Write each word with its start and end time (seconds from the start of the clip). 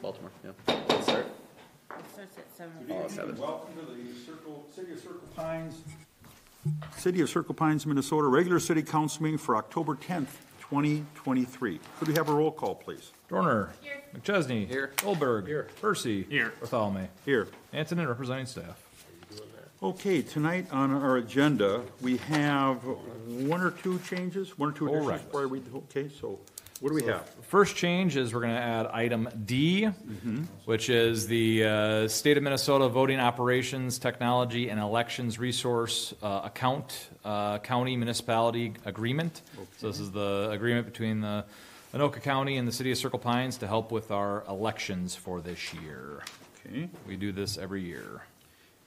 Baltimore, 0.00 0.30
yeah. 0.44 0.50
Let's 0.88 1.04
start. 1.06 1.26
It 1.26 2.04
starts 2.12 2.38
at 2.38 2.56
seven. 2.56 2.72
It's 2.88 3.14
seven. 3.14 3.36
Welcome 3.36 3.74
to 3.74 3.92
the 3.92 4.14
Circle, 4.26 4.64
City 4.74 4.92
of 4.92 4.98
Circle 4.98 5.28
Pines. 5.36 5.82
City 6.96 7.20
of 7.20 7.28
Circle 7.28 7.54
Pines, 7.54 7.86
Minnesota, 7.86 8.26
regular 8.28 8.60
city 8.60 8.82
council 8.82 9.22
meeting 9.22 9.38
for 9.38 9.56
October 9.56 9.94
tenth, 9.94 10.44
twenty 10.60 11.04
twenty-three. 11.14 11.80
Could 11.98 12.08
we 12.08 12.14
have 12.14 12.28
a 12.28 12.34
roll 12.34 12.50
call, 12.50 12.74
please? 12.74 13.12
Dorner. 13.28 13.70
McChesney. 14.14 14.68
Here. 14.68 14.92
Goldberg. 14.96 15.46
Here. 15.46 15.68
Percy. 15.80 16.24
Here. 16.28 16.52
Bartholomew. 16.60 17.06
Here. 17.24 17.48
Antonen 17.72 18.08
representing 18.08 18.46
staff. 18.46 18.80
Okay, 19.82 20.22
tonight 20.22 20.66
on 20.70 20.92
our 20.92 21.16
agenda, 21.16 21.82
we 22.00 22.18
have 22.18 22.76
one 23.26 23.60
or 23.60 23.72
two 23.72 23.98
changes, 24.00 24.56
one 24.56 24.68
or 24.68 24.72
two 24.72 24.86
additions 24.86 25.06
Correct. 25.06 25.24
before 25.24 25.40
I 25.40 25.44
read 25.44 25.64
the, 25.64 25.76
okay, 25.78 26.08
so 26.08 26.38
what 26.82 26.88
do 26.88 26.94
we 26.96 27.04
have? 27.04 27.28
First 27.42 27.76
change 27.76 28.16
is 28.16 28.34
we're 28.34 28.40
going 28.40 28.54
to 28.54 28.60
add 28.60 28.86
item 28.86 29.28
D, 29.44 29.84
which 30.64 30.90
is 30.90 31.28
the 31.28 31.64
uh, 31.64 32.08
State 32.08 32.36
of 32.36 32.42
Minnesota 32.42 32.88
Voting 32.88 33.20
Operations, 33.20 34.00
Technology, 34.00 34.68
and 34.68 34.80
Elections 34.80 35.38
Resource 35.38 36.12
uh, 36.24 36.40
Account 36.42 37.08
uh, 37.24 37.58
County 37.60 37.96
Municipality 37.96 38.74
Agreement. 38.84 39.42
So 39.78 39.86
this 39.86 40.00
is 40.00 40.10
the 40.10 40.50
agreement 40.50 40.86
between 40.86 41.20
the 41.20 41.44
Anoka 41.94 42.20
County 42.20 42.56
and 42.56 42.66
the 42.66 42.72
City 42.72 42.90
of 42.90 42.98
Circle 42.98 43.20
Pines 43.20 43.58
to 43.58 43.68
help 43.68 43.92
with 43.92 44.10
our 44.10 44.42
elections 44.48 45.14
for 45.14 45.40
this 45.40 45.72
year. 45.74 46.24
Okay, 46.66 46.88
We 47.06 47.14
do 47.14 47.30
this 47.30 47.58
every 47.58 47.82
year. 47.82 48.22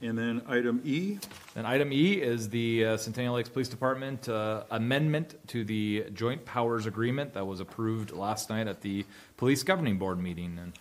And 0.05 0.18
then 0.18 0.41
item 0.48 0.82
E, 0.86 1.18
And 1.55 1.66
item 1.66 1.91
E 1.91 2.13
is 2.13 2.50
the 2.50 2.86
uh, 2.86 2.98
Centennial 2.98 3.36
Lakes 3.36 3.50
Police 3.50 3.68
Department 3.68 4.30
uh, 4.30 4.63
amendment 4.72 5.36
to 5.48 5.63
the 5.63 6.05
Joint 6.13 6.46
Powers 6.46 6.86
Agreement 6.86 7.34
that 7.34 7.46
was 7.46 7.59
approved 7.59 8.12
last 8.12 8.49
night 8.49 8.68
at 8.68 8.82
the 8.82 9.05
Police 9.38 9.63
Governing 9.63 9.98
Board 9.98 10.20
meeting. 10.22 10.60
And 10.62 10.73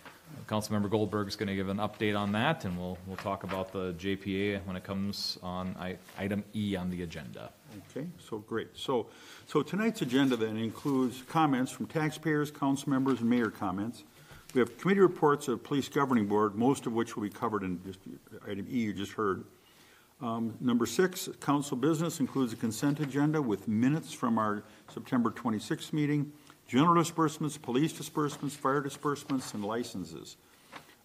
Councilmember 0.47 0.89
Goldberg's 0.89 1.35
going 1.35 1.47
to 1.47 1.55
give 1.55 1.69
an 1.69 1.77
update 1.77 2.17
on 2.17 2.31
that, 2.33 2.65
and 2.65 2.77
we'll, 2.77 2.97
we'll 3.07 3.15
talk 3.17 3.43
about 3.43 3.71
the 3.71 3.93
JPA 3.93 4.63
when 4.65 4.75
it 4.75 4.83
comes 4.83 5.37
on 5.41 5.75
i- 5.79 5.97
item 6.17 6.43
E 6.53 6.75
on 6.75 6.89
the 6.89 7.01
agenda. 7.03 7.51
Okay, 7.89 8.07
so 8.29 8.39
great. 8.39 8.67
So, 8.75 9.07
so 9.47 9.61
tonight's 9.63 10.01
agenda 10.01 10.35
then 10.35 10.57
includes 10.57 11.23
comments 11.27 11.71
from 11.71 11.87
taxpayers, 11.87 12.51
council 12.51 12.89
members, 12.89 13.21
and 13.21 13.29
mayor 13.29 13.49
comments. 13.49 14.03
We 14.55 14.59
have 14.59 14.77
committee 14.77 15.01
reports 15.01 15.49
of 15.49 15.61
police 15.63 15.89
governing 15.89 16.27
board, 16.27 16.55
most 16.55 16.85
of 16.85 16.93
which 16.93 17.17
will 17.17 17.23
be 17.23 17.29
covered 17.29 17.63
in 17.63 17.83
just 17.83 17.99
item 18.47 18.65
E 18.71 18.83
you 18.83 18.93
just 18.93 19.11
heard. 19.11 19.43
Um, 20.21 20.55
Number 20.61 20.85
six, 20.85 21.27
council 21.41 21.75
business 21.75 22.21
includes 22.21 22.53
a 22.53 22.55
consent 22.55 23.01
agenda 23.01 23.41
with 23.41 23.67
minutes 23.67 24.13
from 24.13 24.37
our 24.37 24.63
September 24.87 25.29
26th 25.29 25.91
meeting, 25.91 26.31
general 26.69 26.93
disbursements, 26.93 27.57
police 27.57 27.91
disbursements, 27.91 28.55
fire 28.55 28.79
disbursements, 28.79 29.53
and 29.53 29.65
licenses. 29.65 30.37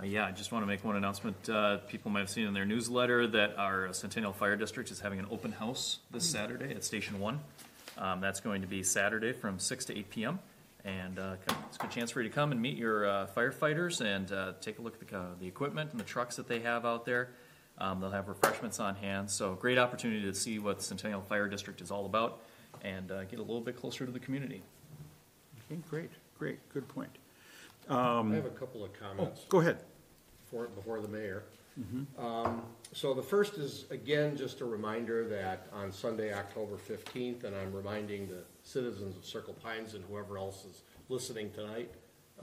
Uh, 0.00 0.04
Yeah, 0.04 0.26
I 0.26 0.30
just 0.32 0.52
want 0.52 0.62
to 0.62 0.66
make 0.66 0.84
one 0.84 0.96
announcement. 0.96 1.48
Uh, 1.48 1.78
People 1.88 2.10
might 2.10 2.20
have 2.20 2.30
seen 2.30 2.46
in 2.46 2.54
their 2.54 2.64
newsletter 2.66 3.26
that 3.28 3.56
our 3.58 3.92
Centennial 3.92 4.32
Fire 4.32 4.56
District 4.56 4.90
is 4.90 5.00
having 5.00 5.18
an 5.18 5.26
open 5.30 5.52
house 5.52 5.98
this 6.10 6.28
Saturday 6.28 6.74
at 6.74 6.84
Station 6.84 7.18
One. 7.20 7.40
Um, 7.96 8.20
That's 8.20 8.40
going 8.40 8.60
to 8.62 8.68
be 8.68 8.82
Saturday 8.82 9.32
from 9.32 9.58
six 9.58 9.84
to 9.86 9.98
eight 9.98 10.10
PM. 10.10 10.38
And 10.84 11.18
uh, 11.18 11.34
come- 11.46 11.58
it's 11.66 11.76
a 11.76 11.80
good 11.80 11.90
chance 11.90 12.10
for 12.12 12.22
you 12.22 12.28
to 12.28 12.34
come 12.34 12.52
and 12.52 12.62
meet 12.62 12.76
your 12.78 13.06
uh, 13.06 13.26
firefighters 13.36 14.00
and 14.00 14.30
uh, 14.32 14.52
take 14.60 14.78
a 14.78 14.82
look 14.82 14.94
at 15.00 15.06
the, 15.08 15.18
uh, 15.18 15.22
the 15.40 15.46
equipment 15.46 15.90
and 15.90 16.00
the 16.00 16.04
trucks 16.04 16.36
that 16.36 16.46
they 16.48 16.60
have 16.60 16.86
out 16.86 17.04
there. 17.04 17.30
Um, 17.78 18.00
They'll 18.00 18.10
have 18.10 18.28
refreshments 18.28 18.80
on 18.80 18.94
hand, 18.96 19.30
so 19.30 19.54
great 19.54 19.78
opportunity 19.78 20.22
to 20.22 20.34
see 20.34 20.58
what 20.58 20.82
Centennial 20.82 21.20
Fire 21.22 21.48
District 21.48 21.80
is 21.80 21.90
all 21.90 22.06
about 22.06 22.40
and 22.82 23.10
uh, 23.10 23.24
get 23.24 23.38
a 23.38 23.42
little 23.42 23.60
bit 23.60 23.76
closer 23.76 24.04
to 24.06 24.10
the 24.12 24.18
community. 24.20 24.62
Okay, 25.70 25.80
great, 25.88 26.10
great, 26.38 26.58
good 26.72 26.88
point. 26.88 27.10
I 27.90 28.16
have 28.34 28.44
a 28.46 28.50
couple 28.50 28.84
of 28.84 28.90
Oh, 28.90 29.04
comments 29.04 29.44
go 29.48 29.60
ahead. 29.60 29.78
before, 30.44 30.68
before 30.68 31.00
the 31.00 31.08
mayor. 31.08 31.44
Um, 32.18 32.62
So 32.92 33.12
the 33.14 33.22
first 33.22 33.54
is, 33.58 33.84
again, 33.90 34.36
just 34.36 34.60
a 34.62 34.64
reminder 34.64 35.28
that 35.28 35.66
on 35.72 35.92
Sunday, 35.92 36.32
October 36.32 36.76
fifteenth, 36.78 37.44
and 37.44 37.54
I'm 37.54 37.72
reminding 37.72 38.26
the 38.28 38.42
citizens 38.64 39.16
of 39.16 39.24
Circle 39.24 39.54
Pines 39.54 39.94
and 39.94 40.02
whoever 40.06 40.38
else 40.38 40.64
is 40.64 40.82
listening 41.10 41.50
tonight, 41.52 41.90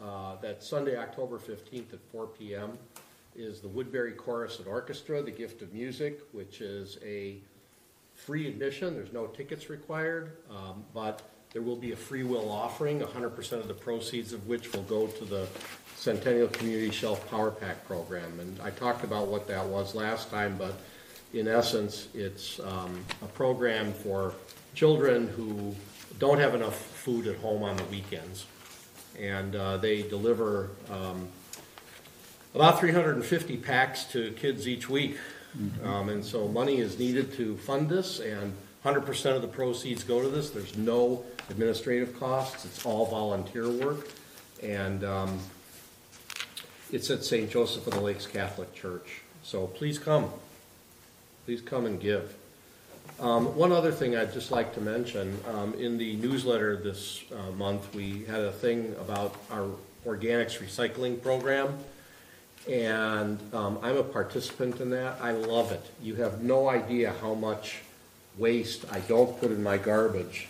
uh, 0.02 0.36
that 0.38 0.64
Sunday, 0.64 0.96
October 0.98 1.38
fifteenth 1.40 1.94
at 1.94 2.00
four 2.12 2.28
PM 2.28 2.78
is 3.36 3.60
the 3.60 3.68
Woodbury 3.68 4.14
Chorus 4.14 4.60
and 4.60 4.68
Orchestra, 4.68 5.22
The 5.22 5.32
Gift 5.32 5.62
of 5.64 5.74
Music, 5.74 6.22
which 6.32 6.62
is 6.62 6.98
a 7.04 7.40
free 8.14 8.48
admission, 8.48 8.94
there's 8.94 9.12
no 9.12 9.28
tickets 9.28 9.70
required, 9.70 10.38
um, 10.50 10.86
but 10.94 11.24
there 11.56 11.62
will 11.62 11.78
be 11.78 11.94
a 11.94 11.96
free 11.96 12.24
will 12.24 12.52
offering, 12.52 13.00
hundred 13.00 13.30
percent 13.30 13.62
of 13.62 13.70
the 13.70 13.74
proceeds 13.74 14.34
of 14.34 14.46
which 14.46 14.74
will 14.74 14.84
go 14.84 15.08
to 15.08 15.24
the 15.24 15.48
Centennial 15.96 16.50
Community 16.50 16.92
Shelf 16.92 17.30
Power 17.30 17.50
Pack 17.50 17.88
Program. 17.88 18.42
And 18.42 18.60
I 18.60 18.72
talked 18.72 19.06
about 19.06 19.28
what 19.28 19.48
that 19.48 19.66
was 19.66 19.96
last 19.96 20.30
time, 20.30 20.58
but 20.58 20.74
in 21.34 21.48
essence, 21.48 22.10
it's, 22.14 22.60
um, 22.60 23.06
a 23.22 23.28
program 23.28 23.94
for 23.94 24.34
children 24.74 25.30
who 25.30 25.74
don't 26.20 26.40
have 26.40 26.56
enough 26.56 26.76
food 26.76 27.26
at 27.26 27.38
home 27.38 27.64
on 27.64 27.78
the 27.78 27.86
weekends. 27.86 28.46
And, 29.18 29.56
uh, 29.56 29.78
they 29.78 30.02
deliver, 30.02 30.72
um, 30.92 31.30
about 32.54 32.82
350 32.82 33.56
packs 33.56 34.04
to 34.12 34.32
kids 34.34 34.68
each 34.68 34.90
week. 34.90 35.16
Um, 35.86 36.10
and 36.10 36.26
so 36.26 36.50
money 36.50 36.80
is 36.80 37.00
needed 37.00 37.32
to 37.36 37.56
fund 37.56 37.88
this, 37.88 38.20
and 38.20 38.58
100% 38.86 39.36
of 39.36 39.42
the 39.42 39.48
proceeds 39.48 40.04
go 40.04 40.22
to 40.22 40.30
this. 40.30 40.52
There's 40.52 40.78
no 40.78 41.26
administrative 41.50 42.20
costs, 42.20 42.66
it's 42.66 42.86
all 42.86 43.08
volunteer 43.08 43.68
work. 43.68 44.08
And 44.62 45.04
um, 45.04 45.40
it's 46.92 47.10
at 47.10 47.24
St. 47.24 47.50
Joseph 47.50 47.88
of 47.88 47.94
the 47.94 48.00
Lakes 48.00 48.28
Catholic 48.28 48.74
Church. 48.76 49.22
So 49.42 49.66
please 49.66 49.98
come. 49.98 50.30
Please 51.46 51.62
come 51.62 51.88
and 51.88 52.00
give. 52.00 52.36
Um, 53.20 53.56
One 53.56 53.72
other 53.72 53.92
thing 53.92 54.16
I'd 54.16 54.34
just 54.34 54.52
like 54.52 54.76
to 54.76 54.82
mention, 54.82 55.40
um, 55.48 55.74
in 55.76 55.98
the 55.98 56.16
newsletter 56.18 56.76
this 56.78 57.24
uh, 57.32 57.52
month, 57.54 57.94
we 57.96 58.26
had 58.26 58.42
a 58.42 58.52
thing 58.52 58.96
about 59.00 59.36
our 59.50 59.68
organics 60.06 60.60
recycling 60.60 61.22
program. 61.22 61.76
And 62.70 63.40
um, 63.54 63.80
I'm 63.82 63.98
a 63.98 64.04
participant 64.04 64.80
in 64.80 64.92
that. 64.92 65.20
I 65.22 65.32
love 65.32 65.72
it. 65.72 65.84
You 66.04 66.16
have 66.16 66.44
no 66.44 66.70
idea 66.70 67.14
how 67.22 67.34
much 67.34 67.82
waste 68.38 68.86
I 68.92 69.00
don't 69.02 69.40
put 69.40 69.52
in 69.52 69.64
my 69.64 69.78
garbage, 69.78 70.48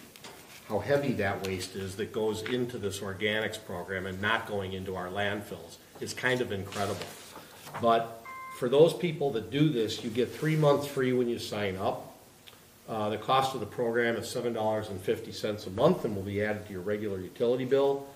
how 0.68 0.80
heavy 0.80 1.14
that 1.14 1.46
waste 1.46 1.76
is 1.76 1.96
that 1.98 2.12
goes 2.12 2.42
into 2.44 2.78
this 2.78 3.00
organics 3.00 3.64
program 3.64 4.06
and 4.06 4.20
not 4.22 4.48
going 4.48 4.74
into 4.74 4.96
our 4.96 5.08
landfills. 5.08 5.78
is 6.02 6.14
kind 6.14 6.42
of 6.42 6.52
incredible. 6.52 7.06
But 7.82 8.24
for 8.58 8.70
those 8.70 8.94
people 8.94 9.32
that 9.32 9.52
do 9.52 9.70
this, 9.70 10.04
you 10.04 10.10
get 10.10 10.32
three 10.32 10.56
months 10.56 10.88
free 10.88 11.14
when 11.14 11.30
you 11.30 11.40
sign 11.40 11.76
up. 11.78 12.14
Uh, 12.88 13.10
the 13.10 13.18
cost 13.18 13.54
of 13.54 13.60
the 13.60 13.66
program 13.66 14.16
is 14.16 14.30
seven 14.30 14.54
dollars 14.54 14.90
and 14.90 15.02
fifty 15.02 15.32
cents 15.32 15.66
a 15.68 15.72
month 15.72 16.06
and 16.06 16.16
will 16.16 16.24
be 16.24 16.44
added 16.44 16.66
to 16.68 16.74
your 16.74 16.82
regular 16.82 17.20
utility 17.20 17.66
bill. 17.66 18.08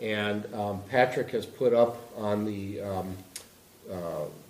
And 0.00 0.52
um, 0.54 0.82
Patrick 0.88 1.30
has 1.30 1.46
put 1.46 1.72
up 1.72 1.98
on 2.16 2.44
the 2.44 2.80
um, 2.80 3.16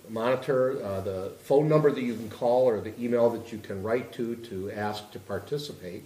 monitor 0.09 0.83
uh, 0.83 1.01
the 1.01 1.31
phone 1.43 1.67
number 1.69 1.91
that 1.91 2.01
you 2.01 2.15
can 2.15 2.29
call 2.29 2.65
or 2.65 2.81
the 2.81 2.99
email 3.01 3.29
that 3.29 3.51
you 3.51 3.57
can 3.59 3.83
write 3.83 4.11
to 4.13 4.35
to 4.35 4.71
ask 4.71 5.11
to 5.11 5.19
participate. 5.19 6.05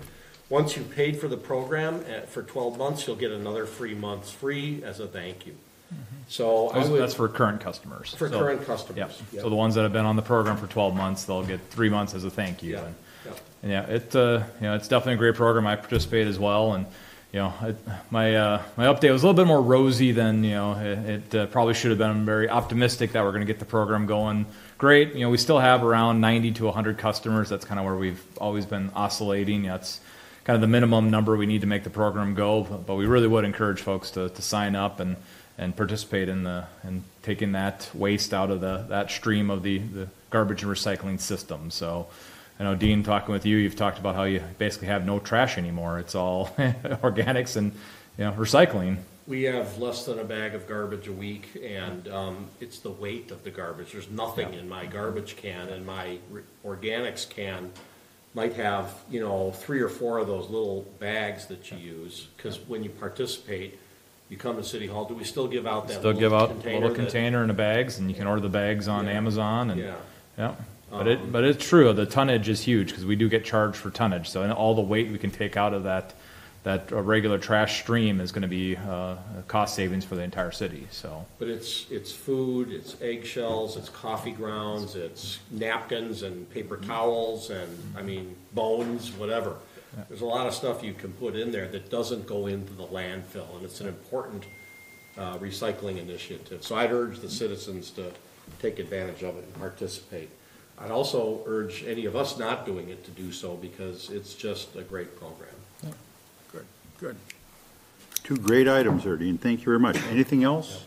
Once 0.49 0.75
you've 0.75 0.91
paid 0.91 1.17
for 1.19 1.27
the 1.27 1.37
program 1.37 2.03
uh, 2.09 2.21
for 2.25 2.43
12 2.43 2.77
months, 2.77 3.07
you'll 3.07 3.15
get 3.15 3.31
another 3.31 3.65
free 3.65 3.95
month's 3.95 4.29
free 4.29 4.83
as 4.83 4.99
a 4.99 5.07
thank 5.07 5.47
you. 5.47 5.55
So 6.27 6.69
I 6.71 6.79
Those- 6.81 6.89
would, 6.89 7.01
That's 7.01 7.13
for 7.13 7.27
current 7.27 7.61
customers. 7.61 8.13
for 8.13 8.29
So- 8.29 8.39
current 8.39 8.65
customers. 8.65 8.97
Yep. 8.97 9.11
Yep. 9.33 9.43
So 9.43 9.49
the 9.49 9.55
ones 9.55 9.75
that 9.75 9.83
have 9.83 9.93
been 9.93 10.05
on 10.05 10.15
the 10.15 10.21
program 10.21 10.57
for 10.57 10.67
12 10.67 10.95
months, 10.95 11.23
they'll 11.25 11.43
get 11.43 11.59
three 11.69 11.89
months 11.89 12.13
as 12.13 12.23
a 12.23 12.29
thank 12.29 12.61
you. 12.63 12.73
Yeah, 12.73 12.85
And- 12.85 12.95
yeah. 13.25 13.31
And 13.63 13.71
yeah, 13.71 13.95
it, 13.95 14.15
uh, 14.15 14.43
you 14.59 14.67
know, 14.67 14.75
it's 14.75 14.87
definitely 14.87 15.13
a 15.13 15.17
great 15.17 15.35
program. 15.35 15.65
I 15.67 15.75
participate 15.75 16.27
as 16.27 16.37
well. 16.39 16.73
And, 16.73 16.85
you 17.33 17.39
know, 17.39 17.75
my 18.11 18.35
uh, 18.35 18.61
my 18.77 18.85
update 18.85 19.11
was 19.11 19.23
a 19.23 19.27
little 19.27 19.33
bit 19.33 19.47
more 19.47 19.61
rosy 19.61 20.11
than 20.11 20.43
you 20.43 20.51
know 20.51 20.73
it, 20.73 21.31
it 21.31 21.35
uh, 21.35 21.45
probably 21.47 21.73
should 21.73 21.89
have 21.89 21.97
been. 21.97 22.11
I'm 22.11 22.25
very 22.25 22.47
optimistic 22.47 23.13
that 23.13 23.23
we're 23.23 23.31
going 23.31 23.41
to 23.41 23.51
get 23.51 23.57
the 23.57 23.65
program 23.65 24.05
going. 24.05 24.45
Great, 24.77 25.15
you 25.15 25.21
know, 25.21 25.31
we 25.31 25.37
still 25.37 25.57
have 25.57 25.83
around 25.83 26.21
90 26.21 26.51
to 26.51 26.65
100 26.65 26.99
customers. 26.99 27.49
That's 27.49 27.65
kind 27.65 27.79
of 27.79 27.85
where 27.85 27.95
we've 27.95 28.23
always 28.37 28.67
been 28.67 28.91
oscillating. 28.95 29.63
That's 29.63 29.99
kind 30.43 30.53
of 30.55 30.61
the 30.61 30.67
minimum 30.67 31.09
number 31.09 31.35
we 31.35 31.47
need 31.47 31.61
to 31.61 31.67
make 31.67 31.83
the 31.83 31.89
program 31.89 32.35
go. 32.35 32.63
But, 32.63 32.85
but 32.85 32.95
we 32.95 33.07
really 33.07 33.27
would 33.27 33.45
encourage 33.45 33.81
folks 33.81 34.11
to, 34.11 34.29
to 34.29 34.41
sign 34.41 34.75
up 34.75 34.99
and 34.99 35.15
and 35.57 35.75
participate 35.75 36.29
in 36.29 36.43
the 36.43 36.67
in 36.83 37.03
taking 37.23 37.53
that 37.53 37.89
waste 37.95 38.31
out 38.31 38.51
of 38.51 38.61
the 38.61 38.85
that 38.89 39.09
stream 39.09 39.49
of 39.49 39.63
the 39.63 39.79
the 39.79 40.07
garbage 40.29 40.61
and 40.61 40.71
recycling 40.71 41.19
system. 41.19 41.71
So. 41.71 42.07
I 42.59 42.63
know 42.63 42.75
Dean, 42.75 43.03
talking 43.03 43.33
with 43.33 43.45
you, 43.45 43.57
you've 43.57 43.75
talked 43.75 43.97
about 43.99 44.15
how 44.15 44.23
you 44.23 44.41
basically 44.57 44.87
have 44.87 45.05
no 45.05 45.19
trash 45.19 45.57
anymore. 45.57 45.99
It's 45.99 46.15
all 46.15 46.47
organics 46.57 47.55
and 47.57 47.71
you 48.17 48.25
know 48.25 48.31
recycling. 48.33 48.97
We 49.25 49.43
have 49.43 49.77
less 49.77 50.05
than 50.05 50.19
a 50.19 50.23
bag 50.25 50.53
of 50.53 50.67
garbage 50.67 51.07
a 51.07 51.13
week, 51.13 51.57
and 51.63 52.07
um, 52.09 52.47
it's 52.59 52.79
the 52.79 52.89
weight 52.91 53.31
of 53.31 53.43
the 53.45 53.51
garbage. 53.51 53.93
There's 53.93 54.09
nothing 54.09 54.53
in 54.53 54.67
my 54.67 54.85
garbage 54.85 55.37
can, 55.37 55.69
and 55.69 55.85
my 55.85 56.17
re- 56.29 56.41
organics 56.65 57.27
can 57.29 57.71
might 58.35 58.53
have, 58.53 58.93
you 59.09 59.21
know, 59.21 59.51
three 59.51 59.79
or 59.79 59.87
four 59.89 60.17
of 60.17 60.27
those 60.27 60.49
little 60.49 60.81
bags 60.99 61.45
that 61.47 61.71
you 61.71 61.77
use, 61.77 62.27
because 62.35 62.59
when 62.67 62.83
you 62.83 62.89
participate, 62.89 63.79
you 64.27 64.35
come 64.37 64.57
to 64.57 64.63
City 64.63 64.87
Hall, 64.87 65.05
do 65.05 65.13
we 65.13 65.23
still 65.23 65.47
give 65.47 65.67
out 65.67 65.87
that 65.87 65.99
Still 65.99 66.05
little 66.13 66.19
give 66.19 66.33
out 66.33 66.49
a 66.49 66.53
container? 66.55 66.73
little 66.81 66.89
that- 66.89 66.95
container 67.01 67.41
in 67.43 67.47
the 67.47 67.53
bags, 67.53 67.99
and 67.99 68.09
you 68.09 68.15
can 68.15 68.25
order 68.27 68.41
the 68.41 68.49
bags 68.49 68.87
on 68.87 69.05
Yeah. 69.05 69.11
Amazon. 69.13 69.69
And 69.69 69.79
Yeah. 70.37 70.55
But 70.97 71.07
it 71.07 71.31
but 71.31 71.43
it's 71.43 71.63
true. 71.63 71.91
The 71.93 72.05
tonnage 72.05 72.49
is 72.49 72.61
huge 72.61 72.89
because 72.89 73.05
we 73.05 73.15
do 73.15 73.27
get 73.27 73.43
charged 73.43 73.77
for 73.77 73.89
tonnage. 73.89 74.29
So 74.29 74.43
and 74.43 74.53
all 74.53 74.75
the 74.75 74.81
weight 74.81 75.11
we 75.11 75.17
can 75.17 75.31
take 75.31 75.57
out 75.57 75.73
of 75.73 75.83
that 75.83 76.13
that 76.63 76.91
uh, 76.93 77.01
regular 77.01 77.37
trash 77.37 77.81
stream 77.81 78.19
is 78.21 78.31
going 78.31 78.41
to 78.41 78.47
be 78.47 78.77
uh, 78.77 79.15
cost 79.47 79.75
savings 79.75 80.05
for 80.05 80.15
the 80.15 80.23
entire 80.23 80.51
city. 80.51 80.87
So 80.91 81.25
But 81.37 81.49
it's, 81.49 81.85
it's 81.91 82.11
food, 82.11 82.71
it's 82.71 82.95
eggshells, 83.01 83.75
it's 83.75 83.89
coffee 83.89 84.31
grounds, 84.31 84.95
it's 84.95 85.39
napkins 85.51 86.23
and 86.23 86.49
paper 86.49 86.77
towels 86.77 87.49
and, 87.49 87.77
I 87.97 88.01
mean, 88.01 88.35
bones, 88.53 89.11
whatever. 89.11 89.57
There's 90.07 90.21
a 90.21 90.25
lot 90.25 90.47
of 90.47 90.53
stuff 90.53 90.81
you 90.83 90.93
can 90.93 91.11
put 91.13 91.35
in 91.35 91.51
there 91.51 91.67
that 91.67 91.91
doesn't 91.91 92.25
go 92.25 92.47
into 92.47 92.73
the 92.73 92.85
landfill, 92.85 93.55
and 93.55 93.63
it's 93.63 93.79
an 93.79 93.87
important 93.87 94.45
uh, 95.17 95.37
recycling 95.37 95.97
initiative. 95.99 96.63
So 96.63 96.75
I'd 96.75 96.91
urge 96.91 97.19
the 97.19 97.29
citizens 97.29 97.91
to 97.91 98.11
take 98.59 98.79
advantage 98.79 99.21
of 99.21 99.37
it 99.37 99.43
and 99.43 99.53
participate. 99.55 100.29
I'd 100.83 100.91
also 100.91 101.41
urge 101.45 101.85
any 101.87 102.05
of 102.05 102.15
us 102.15 102.37
not 102.37 102.65
doing 102.65 102.89
it 102.89 103.05
to 103.05 103.11
do 103.11 103.31
so, 103.31 103.55
because 103.55 104.09
it's 104.09 104.33
just 104.33 104.75
a 104.75 104.81
great 104.81 105.17
program. 105.17 105.49
Good, 106.51 106.65
good. 106.99 107.15
Two 108.23 108.35
great 108.35 108.67
items 108.67 109.05
there, 109.05 109.15
Dean. 109.15 109.37
Thank 109.37 109.61
you 109.61 109.65
very 109.65 109.79
much. 109.79 109.97
Anything 110.07 110.43
else? 110.43 110.85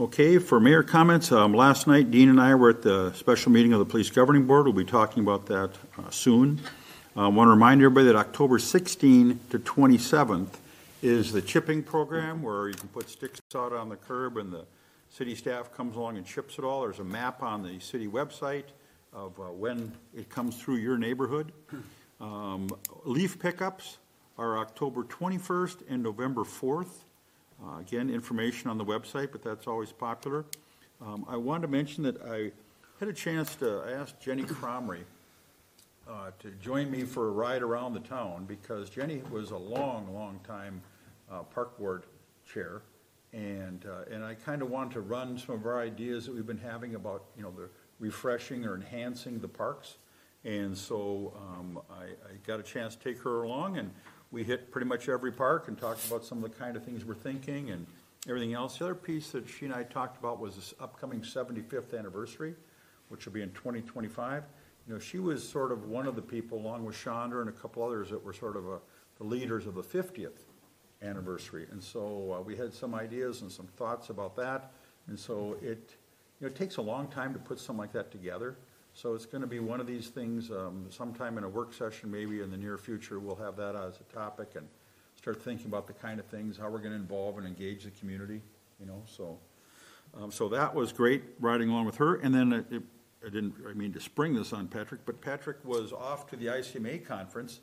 Okay, 0.00 0.38
for 0.38 0.60
mayor 0.60 0.82
comments, 0.82 1.30
um, 1.32 1.52
last 1.52 1.86
night 1.86 2.10
Dean 2.10 2.28
and 2.28 2.40
I 2.40 2.54
were 2.54 2.70
at 2.70 2.82
the 2.82 3.12
special 3.14 3.52
meeting 3.52 3.72
of 3.72 3.80
the 3.80 3.84
Police 3.84 4.10
Governing 4.10 4.46
Board. 4.46 4.64
We'll 4.64 4.72
be 4.72 4.84
talking 4.84 5.22
about 5.22 5.46
that 5.46 5.70
uh, 5.98 6.08
soon. 6.10 6.60
I 7.16 7.26
want 7.28 7.48
to 7.48 7.50
remind 7.50 7.82
everybody 7.82 8.06
that 8.06 8.16
October 8.16 8.58
16 8.58 9.40
to 9.50 9.58
27th 9.58 10.54
is 11.02 11.32
the 11.32 11.42
chipping 11.42 11.82
program 11.82 12.42
where 12.42 12.68
you 12.68 12.74
can 12.74 12.88
put 12.88 13.10
sticks 13.10 13.40
out 13.54 13.72
on 13.72 13.88
the 13.88 13.96
curb 13.96 14.36
and 14.36 14.52
the 14.52 14.64
city 15.10 15.34
staff 15.34 15.72
comes 15.72 15.96
along 15.96 16.16
and 16.16 16.26
chips 16.26 16.58
it 16.58 16.64
all. 16.64 16.82
There's 16.82 16.98
a 16.98 17.04
map 17.04 17.42
on 17.42 17.62
the 17.62 17.80
city 17.80 18.06
website 18.06 18.64
of 19.12 19.38
uh, 19.38 19.44
when 19.44 19.92
it 20.14 20.28
comes 20.28 20.56
through 20.56 20.76
your 20.76 20.98
neighborhood. 20.98 21.52
Um, 22.20 22.68
Leaf 23.04 23.38
pickups 23.38 23.98
are 24.38 24.58
October 24.58 25.04
21st 25.04 25.82
and 25.88 26.02
November 26.02 26.42
4th. 26.42 26.88
Uh, 27.62 27.78
Again, 27.80 28.10
information 28.10 28.70
on 28.70 28.78
the 28.78 28.84
website, 28.84 29.32
but 29.32 29.42
that's 29.42 29.66
always 29.66 29.92
popular. 29.92 30.44
Um, 31.00 31.24
I 31.28 31.36
wanted 31.36 31.62
to 31.62 31.68
mention 31.68 32.04
that 32.04 32.20
I 32.22 32.52
had 33.00 33.08
a 33.08 33.12
chance 33.12 33.54
to, 33.56 33.82
ask 33.88 34.18
Jenny 34.20 34.42
Cromry 34.42 35.02
uh, 36.08 36.30
to 36.40 36.50
join 36.62 36.90
me 36.90 37.02
for 37.02 37.28
a 37.28 37.30
ride 37.30 37.62
around 37.62 37.94
the 37.94 38.00
town, 38.00 38.44
because 38.46 38.90
Jenny 38.90 39.22
was 39.30 39.50
a 39.50 39.56
long, 39.56 40.12
long 40.12 40.40
time 40.46 40.80
uh, 41.30 41.42
park 41.42 41.78
board 41.78 42.04
chair. 42.52 42.82
And, 43.32 43.84
uh, 43.84 44.10
and 44.10 44.24
I 44.24 44.34
kind 44.34 44.62
of 44.62 44.70
wanted 44.70 44.94
to 44.94 45.00
run 45.00 45.38
some 45.38 45.54
of 45.54 45.66
our 45.66 45.80
ideas 45.80 46.26
that 46.26 46.34
we've 46.34 46.46
been 46.46 46.58
having 46.58 46.94
about, 46.94 47.24
you 47.36 47.42
know, 47.42 47.50
the 47.50 47.68
refreshing 47.98 48.64
or 48.64 48.74
enhancing 48.74 49.38
the 49.38 49.48
parks. 49.48 49.96
And 50.44 50.76
so 50.76 51.34
um, 51.36 51.80
I, 51.90 52.04
I 52.04 52.36
got 52.46 52.60
a 52.60 52.62
chance 52.62 52.96
to 52.96 53.02
take 53.02 53.20
her 53.22 53.42
along, 53.42 53.76
and 53.76 53.90
we 54.30 54.44
hit 54.44 54.70
pretty 54.70 54.86
much 54.86 55.08
every 55.08 55.32
park 55.32 55.68
and 55.68 55.76
talked 55.76 56.06
about 56.06 56.24
some 56.24 56.42
of 56.42 56.50
the 56.50 56.56
kind 56.56 56.76
of 56.76 56.84
things 56.84 57.04
we're 57.04 57.14
thinking 57.14 57.70
and 57.70 57.86
everything 58.28 58.54
else. 58.54 58.78
The 58.78 58.86
other 58.86 58.94
piece 58.94 59.30
that 59.32 59.48
she 59.48 59.66
and 59.66 59.74
I 59.74 59.82
talked 59.82 60.18
about 60.18 60.38
was 60.40 60.54
this 60.54 60.74
upcoming 60.80 61.20
75th 61.20 61.98
anniversary, 61.98 62.54
which 63.08 63.26
will 63.26 63.32
be 63.32 63.42
in 63.42 63.50
2025. 63.50 64.44
You 64.86 64.94
know, 64.94 65.00
she 65.00 65.18
was 65.18 65.46
sort 65.46 65.70
of 65.70 65.84
one 65.84 66.06
of 66.06 66.16
the 66.16 66.22
people, 66.22 66.58
along 66.58 66.84
with 66.84 66.96
Chandra 66.96 67.40
and 67.40 67.50
a 67.50 67.52
couple 67.52 67.82
others, 67.82 68.08
that 68.10 68.24
were 68.24 68.32
sort 68.32 68.56
of 68.56 68.66
a, 68.66 68.78
the 69.18 69.24
leaders 69.24 69.66
of 69.66 69.74
the 69.74 69.82
50th 69.82 70.47
anniversary. 71.02 71.66
And 71.70 71.82
so 71.82 72.36
uh, 72.38 72.42
we 72.42 72.56
had 72.56 72.72
some 72.72 72.94
ideas 72.94 73.42
and 73.42 73.50
some 73.50 73.66
thoughts 73.76 74.10
about 74.10 74.36
that. 74.36 74.72
And 75.06 75.18
so 75.18 75.56
it, 75.62 75.94
you 76.40 76.46
know, 76.46 76.48
it 76.48 76.56
takes 76.56 76.76
a 76.76 76.82
long 76.82 77.08
time 77.08 77.32
to 77.32 77.38
put 77.38 77.58
something 77.58 77.78
like 77.80 77.92
that 77.92 78.10
together. 78.10 78.56
So 78.94 79.14
it's 79.14 79.26
going 79.26 79.42
to 79.42 79.46
be 79.46 79.60
one 79.60 79.80
of 79.80 79.86
these 79.86 80.08
things, 80.08 80.50
um, 80.50 80.86
sometime 80.90 81.38
in 81.38 81.44
a 81.44 81.48
work 81.48 81.72
session, 81.72 82.10
maybe 82.10 82.40
in 82.40 82.50
the 82.50 82.56
near 82.56 82.76
future, 82.76 83.20
we'll 83.20 83.36
have 83.36 83.56
that 83.56 83.76
as 83.76 84.00
a 84.00 84.14
topic 84.14 84.48
and 84.56 84.66
start 85.16 85.40
thinking 85.40 85.66
about 85.66 85.86
the 85.86 85.92
kind 85.92 86.18
of 86.18 86.26
things, 86.26 86.56
how 86.56 86.68
we're 86.68 86.78
going 86.78 86.90
to 86.90 86.96
involve 86.96 87.38
and 87.38 87.46
engage 87.46 87.84
the 87.84 87.90
community, 87.92 88.40
you 88.80 88.86
know, 88.86 89.02
so. 89.06 89.38
Um, 90.20 90.32
so 90.32 90.48
that 90.48 90.74
was 90.74 90.92
great, 90.92 91.22
riding 91.38 91.68
along 91.68 91.84
with 91.84 91.96
her. 91.96 92.16
And 92.16 92.34
then 92.34 92.52
it, 92.52 92.66
it- 92.70 92.82
I 93.26 93.30
didn't, 93.30 93.54
I 93.68 93.72
mean 93.72 93.92
to 93.94 94.00
spring 94.00 94.32
this 94.32 94.52
on 94.52 94.68
Patrick, 94.68 95.00
but 95.04 95.20
Patrick 95.20 95.56
was 95.64 95.92
off 95.92 96.28
to 96.28 96.36
the 96.36 96.46
ICMA 96.46 97.04
conference, 97.04 97.58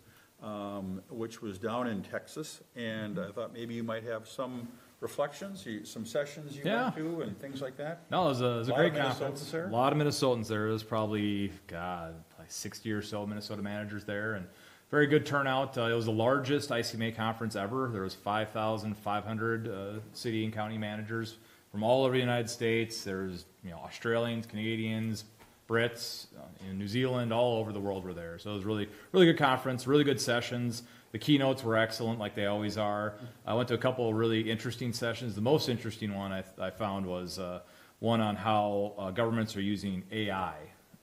um, 0.55 1.01
which 1.09 1.41
was 1.41 1.57
down 1.57 1.87
in 1.87 2.01
Texas. 2.03 2.61
And 2.75 3.19
I 3.19 3.31
thought 3.31 3.51
maybe 3.53 3.73
you 3.73 3.83
might 3.83 4.03
have 4.03 4.27
some 4.27 4.67
reflections, 5.01 5.65
you- 5.65 5.83
some 5.85 6.05
sessions 6.05 6.55
you 6.55 6.61
Yeah. 6.63 6.83
went 6.83 6.95
to 6.97 7.21
and 7.23 7.39
things 7.39 7.61
like 7.61 7.75
that. 7.77 8.09
no, 8.11 8.25
it 8.25 8.29
was 8.29 8.41
a, 8.41 8.45
it 8.45 8.57
was 8.57 8.67
a 8.69 8.71
Lot 8.71 8.85
of 8.85 8.91
great 8.91 9.01
Minnesotans 9.03 9.07
conference. 9.19 9.51
there? 9.51 9.67
A 9.67 9.71
lot 9.71 9.91
of 9.93 9.99
Minnesotans 9.99 10.47
there. 10.47 10.59
There 10.61 10.67
was 10.71 10.83
probably 10.83 11.51
God 11.67 12.15
like 12.39 12.51
60 12.51 12.91
or 12.91 13.01
so 13.01 13.25
Minnesota 13.25 13.61
managers 13.61 14.05
there, 14.05 14.33
and 14.35 14.47
very 14.91 15.07
good 15.07 15.25
turnout. 15.25 15.77
Uh, 15.77 15.81
it 15.83 15.93
was 15.95 16.05
the 16.05 16.11
largest 16.11 16.69
ICMA 16.69 17.11
conference 17.15 17.55
ever. 17.55 17.89
There 17.91 18.03
was 18.03 18.13
5,500 18.15 19.67
uh, 19.67 19.99
city 20.13 20.45
and 20.45 20.53
county 20.53 20.77
managers 20.77 21.37
from 21.71 21.83
all 21.83 22.05
over 22.05 22.13
the 22.13 22.19
United 22.19 22.49
States. 22.49 23.03
There's 23.03 23.45
you 23.63 23.71
know 23.71 23.77
Australians, 23.79 24.45
Canadians, 24.45 25.25
Brits, 25.67 26.27
uh, 26.37 26.69
in 26.69 26.77
New 26.77 26.87
Zealand, 26.87 27.33
all 27.33 27.57
over 27.57 27.71
the 27.71 27.79
world 27.79 28.03
were 28.03 28.13
there. 28.13 28.37
So 28.37 28.51
it 28.51 28.55
was 28.55 28.65
really, 28.65 28.87
really 29.11 29.25
good 29.25 29.37
conference, 29.37 29.87
really 29.87 30.03
good 30.03 30.21
sessions. 30.21 30.83
The 31.11 31.19
keynotes 31.19 31.63
were 31.63 31.77
excellent, 31.77 32.19
like 32.19 32.35
they 32.35 32.45
always 32.45 32.77
are. 32.77 33.15
I 33.45 33.53
went 33.53 33.67
to 33.69 33.73
a 33.73 33.77
couple 33.77 34.07
of 34.09 34.15
really 34.15 34.49
interesting 34.49 34.93
sessions. 34.93 35.33
The 35.33 35.41
most 35.41 35.69
interesting 35.69 36.13
one 36.13 36.31
I, 36.31 36.43
I 36.59 36.69
found 36.69 37.05
was 37.05 37.39
uh, 37.39 37.61
one 37.99 38.21
on 38.21 38.35
how 38.35 38.93
uh, 38.97 39.11
governments 39.11 39.55
are 39.55 39.61
using 39.61 40.03
AI 40.11 40.55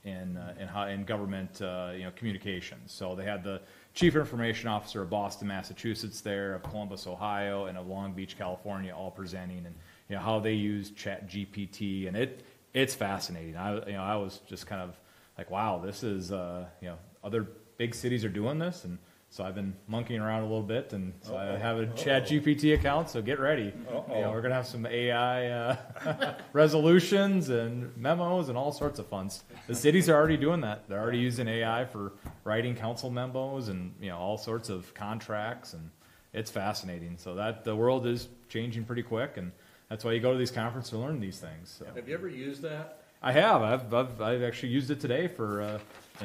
in 0.03 0.37
uh, 0.37 0.53
in, 0.59 0.67
how, 0.67 0.87
in 0.87 1.03
government 1.03 1.61
uh, 1.61 1.91
you 1.95 2.03
know 2.03 2.11
communications. 2.15 2.91
So 2.91 3.15
they 3.15 3.23
had 3.23 3.43
the 3.43 3.61
chief 3.93 4.15
information 4.15 4.69
officer 4.69 5.01
of 5.01 5.09
Boston, 5.09 5.47
Massachusetts, 5.47 6.21
there, 6.21 6.55
of 6.55 6.63
Columbus, 6.63 7.07
Ohio, 7.07 7.65
and 7.65 7.77
of 7.77 7.87
Long 7.87 8.13
Beach, 8.13 8.37
California, 8.37 8.93
all 8.93 9.11
presenting 9.11 9.65
and 9.65 9.75
you 10.09 10.15
know 10.15 10.21
how 10.21 10.39
they 10.39 10.53
use 10.53 10.91
Chat 10.91 11.27
GPT, 11.27 12.07
and 12.07 12.17
it 12.17 12.43
it's 12.73 12.95
fascinating. 12.95 13.55
I 13.55 13.85
you 13.85 13.93
know 13.93 14.03
I 14.03 14.15
was 14.15 14.39
just 14.47 14.67
kind 14.67 14.81
of 14.81 14.97
like, 15.37 15.49
wow, 15.51 15.81
this 15.83 16.03
is 16.03 16.31
uh, 16.31 16.65
you 16.81 16.89
know 16.89 16.97
other 17.23 17.47
big 17.77 17.95
cities 17.95 18.25
are 18.25 18.29
doing 18.29 18.59
this, 18.59 18.83
and 18.83 18.97
so 19.29 19.43
I've 19.43 19.55
been 19.55 19.75
monkeying 19.87 20.21
around 20.21 20.41
a 20.41 20.45
little 20.45 20.61
bit, 20.61 20.93
and 20.93 21.13
so 21.21 21.35
I 21.35 21.57
have 21.57 21.79
a 21.79 21.87
Chat 21.87 22.27
GPT 22.27 22.75
account. 22.75 23.09
So 23.09 23.21
get 23.21 23.39
ready. 23.39 23.73
You 23.89 24.21
know, 24.21 24.31
we're 24.31 24.41
gonna 24.41 24.53
have 24.53 24.67
some 24.67 24.85
AI 24.85 25.47
uh, 25.47 26.35
resolutions 26.53 27.49
and 27.49 27.95
memos 27.97 28.49
and 28.49 28.57
all 28.57 28.71
sorts 28.71 28.99
of 28.99 29.07
fun. 29.07 29.31
The 29.67 29.75
cities 29.75 30.09
are 30.09 30.15
already 30.15 30.37
doing 30.37 30.61
that. 30.61 30.87
They're 30.87 30.99
already 31.01 31.19
using 31.19 31.47
AI 31.47 31.85
for 31.85 32.13
writing 32.43 32.75
council 32.75 33.09
memos 33.09 33.69
and 33.69 33.93
you 33.99 34.09
know 34.09 34.17
all 34.17 34.37
sorts 34.37 34.69
of 34.69 34.93
contracts, 34.93 35.73
and 35.73 35.89
it's 36.33 36.51
fascinating. 36.51 37.17
So 37.17 37.35
that 37.35 37.63
the 37.63 37.75
world 37.75 38.05
is 38.05 38.27
changing 38.49 38.85
pretty 38.85 39.03
quick, 39.03 39.37
and 39.37 39.51
that's 39.93 40.03
why 40.03 40.11
you 40.11 40.19
go 40.19 40.31
to 40.31 40.39
these 40.39 40.49
conferences 40.49 40.89
to 40.89 40.97
learn 40.97 41.19
these 41.19 41.37
things. 41.37 41.69
So. 41.77 41.85
Have 41.93 42.09
you 42.09 42.15
ever 42.15 42.27
used 42.27 42.63
that? 42.63 43.03
I 43.21 43.31
have. 43.31 43.61
I've, 43.61 43.93
I've, 43.93 44.19
I've 44.21 44.41
actually 44.41 44.69
used 44.69 44.89
it 44.89 44.99
today 44.99 45.27
for 45.27 45.61
uh, 45.61 45.79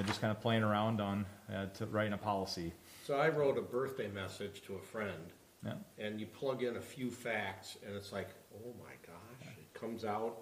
just 0.06 0.22
kind 0.22 0.30
of 0.30 0.40
playing 0.40 0.62
around 0.62 1.02
on 1.02 1.26
uh, 1.54 1.66
to 1.74 1.84
writing 1.84 2.14
a 2.14 2.16
policy. 2.16 2.72
So 3.04 3.16
I 3.18 3.28
wrote 3.28 3.58
a 3.58 3.60
birthday 3.60 4.08
message 4.08 4.62
to 4.62 4.76
a 4.76 4.78
friend, 4.80 5.34
Yeah. 5.66 5.74
and 5.98 6.18
you 6.18 6.24
plug 6.24 6.62
in 6.62 6.76
a 6.76 6.80
few 6.80 7.10
facts, 7.10 7.76
and 7.86 7.94
it's 7.94 8.10
like, 8.10 8.30
oh 8.54 8.72
my 8.82 8.92
gosh, 9.06 9.52
it 9.58 9.78
comes 9.78 10.02
out, 10.06 10.38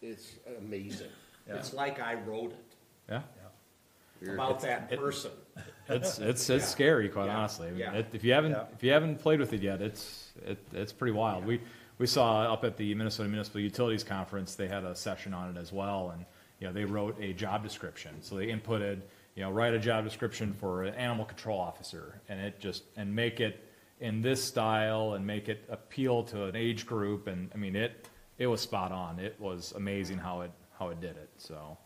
it's 0.00 0.36
amazing. 0.58 1.08
Yeah. 1.48 1.56
It's 1.56 1.74
like 1.74 2.00
I 2.00 2.14
wrote 2.14 2.52
it. 2.52 3.20
Yeah. 4.22 4.32
about 4.34 4.60
that 4.60 4.88
person. 4.96 5.32
It's, 5.88 6.18
it's, 6.20 6.48
it's 6.48 6.68
scary, 6.68 7.08
quite 7.08 7.26
Yeah. 7.26 7.38
honestly. 7.38 7.66
I 7.66 7.70
mean, 7.70 7.80
Yeah. 7.80 7.92
it- 7.94 8.06
If 8.12 8.22
you 8.22 8.32
haven't, 8.34 8.52
Yeah. 8.52 8.64
if 8.72 8.84
you 8.84 8.92
haven't 8.92 9.18
played 9.18 9.40
with 9.40 9.52
it 9.52 9.62
yet, 9.62 9.82
it's, 9.82 10.30
it, 10.46 10.58
it's 10.72 10.92
pretty 10.92 11.12
wild. 11.12 11.44
We, 11.44 11.60
we 11.98 12.06
saw 12.06 12.52
up 12.52 12.64
at 12.64 12.76
the 12.76 12.94
Minnesota 12.94 13.28
Municipal 13.28 13.60
Utilities 13.60 14.04
Conference, 14.04 14.54
they 14.54 14.68
had 14.68 14.84
a 14.84 14.94
session 14.94 15.32
on 15.34 15.56
it 15.56 15.58
as 15.58 15.72
well, 15.72 16.10
and, 16.14 16.24
you 16.60 16.66
know, 16.66 16.72
they 16.72 16.84
wrote 16.84 17.16
a 17.20 17.32
job 17.32 17.62
description. 17.62 18.22
So 18.22 18.36
they 18.36 18.48
inputted, 18.48 19.00
you 19.34 19.42
know, 19.42 19.50
write 19.50 19.74
a 19.74 19.78
job 19.78 20.04
description 20.04 20.52
for 20.54 20.84
an 20.84 20.94
animal 20.94 21.24
control 21.24 21.58
officer, 21.58 22.20
and 22.28 22.40
it 22.40 22.58
just, 22.60 22.84
and 22.96 23.14
make 23.14 23.40
it 23.40 23.62
in 24.00 24.20
this 24.20 24.44
style, 24.44 25.14
and 25.14 25.26
make 25.26 25.48
it 25.48 25.64
appeal 25.70 26.22
to 26.24 26.44
an 26.44 26.56
age 26.56 26.84
group, 26.84 27.26
and, 27.28 27.50
I 27.54 27.56
mean, 27.56 27.74
it, 27.76 28.06
it 28.38 28.46
was 28.46 28.60
spot 28.60 28.92
on. 28.92 29.18
It 29.18 29.36
was 29.38 29.72
amazing 29.74 30.18
how 30.18 30.42
it, 30.42 30.50
how 30.78 30.90
it 30.90 31.00
did 31.00 31.16
it, 31.16 31.30
so, 31.38 31.78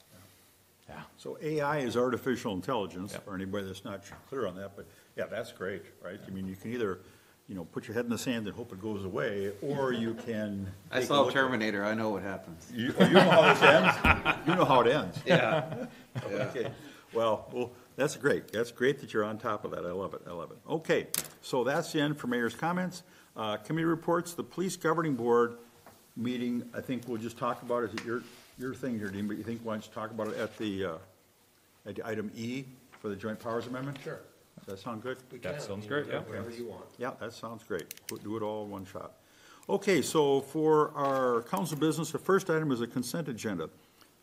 yeah. 0.88 1.02
So 1.19 1.38
AI 1.40 1.79
is 1.79 1.97
artificial 1.97 2.52
intelligence, 2.52 3.12
Yep. 3.12 3.25
for 3.25 3.35
anybody 3.37 3.64
that's 3.64 3.85
not 3.85 4.02
clear 4.29 4.49
on 4.49 4.57
that, 4.57 4.73
but 4.75 4.87
yeah, 5.17 5.26
that's 5.26 5.52
great, 5.52 5.83
right? 6.02 6.19
I 6.26 6.31
mean, 6.31 6.49
you 6.49 6.57
can 6.57 6.73
either, 6.73 6.99
you 7.50 7.57
know, 7.57 7.64
put 7.64 7.88
your 7.88 7.97
head 7.97 8.04
in 8.04 8.11
the 8.12 8.16
sand 8.16 8.47
and 8.47 8.54
hope 8.54 8.73
it 8.73 8.80
goes 8.80 9.04
away, 9.04 9.50
or 9.61 9.92
you 10.04 10.14
can. 10.14 10.71
I 10.92 10.97
take 10.97 11.04
a 11.04 11.07
saw 11.09 11.19
look 11.23 11.28
at- 11.28 11.35
Terminator, 11.35 11.85
I 11.85 11.95
know 11.95 12.11
what 12.11 12.23
happens. 12.23 12.71
You, 12.73 12.95
oh, 12.99 13.04
you 13.04 13.12
know 13.12 13.21
how 13.28 13.52
this 13.52 13.62
ends? 13.62 14.38
You 14.47 14.54
know 14.54 14.64
how 14.64 14.80
it 14.83 14.87
ends. 14.95 15.19
Yeah. 15.26 15.87
Okay, 16.33 16.71
well, 17.12 17.49
well, 17.52 17.73
that's 17.97 18.16
great. 18.16 18.52
That's 18.52 18.71
great 18.71 19.00
that 19.00 19.12
you're 19.12 19.25
on 19.25 19.37
top 19.37 19.64
of 19.64 19.73
that. 19.73 19.85
I 19.85 19.90
love 19.90 20.14
it, 20.14 20.23
I 20.28 20.30
love 20.33 20.52
it. 20.52 20.59
Okay, 20.69 21.09
so 21.42 21.64
that's 21.64 21.92
the 21.92 22.00
end 22.00 22.16
for 22.19 22.28
mayor's 22.28 22.54
comments. 22.54 23.02
Uh, 23.37 23.57
committee 23.57 23.85
reports, 23.85 24.33
the 24.35 24.45
police 24.45 24.76
governing 24.76 25.16
board 25.16 25.57
meeting, 26.16 26.62
I 26.73 26.80
think 26.80 27.02
we'll 27.09 27.19
just 27.21 27.37
talk 27.37 27.62
about, 27.62 27.83
is 27.83 27.95
it 27.95 28.04
your, 28.04 28.23
your 28.59 28.75
thing 28.75 28.97
here, 28.97 29.09
Dean, 29.09 29.26
but 29.26 29.37
you 29.37 29.42
think, 29.42 29.61
why 29.64 29.75
don't 29.75 29.85
you 29.85 29.92
talk 29.92 30.11
about 30.12 30.28
it 30.28 30.37
at 30.37 30.57
the, 30.57 30.85
uh, 30.85 30.92
at 31.87 31.97
the 31.97 32.07
item 32.07 32.30
E 32.37 32.64
for 33.00 33.09
the 33.09 33.16
joint 33.16 33.40
powers 33.40 33.66
amendment? 33.66 33.99
Sure. 34.04 34.21
Does 34.70 34.78
that 34.78 34.84
sound 34.84 35.02
good? 35.02 35.18
We 35.32 35.38
That 35.38 35.54
can, 35.58 35.60
sounds 35.60 35.84
you 35.84 35.88
great, 35.90 36.06
do 36.06 36.12
yeah. 36.12 36.20
Whatever 36.20 36.50
you 36.50 36.66
want. 36.66 36.84
Yeah, 36.96 37.10
that 37.18 37.32
sounds 37.32 37.64
great. 37.64 37.92
We'll 38.08 38.20
do 38.20 38.36
it 38.36 38.42
all 38.42 38.64
in 38.64 38.70
one 38.70 38.84
shot. 38.84 39.14
Okay, 39.68 40.00
so 40.00 40.40
for 40.42 40.92
our 40.94 41.42
council 41.42 41.76
business, 41.76 42.12
the 42.12 42.18
first 42.18 42.48
item 42.50 42.70
is 42.70 42.80
a 42.80 42.86
consent 42.86 43.28
agenda 43.28 43.68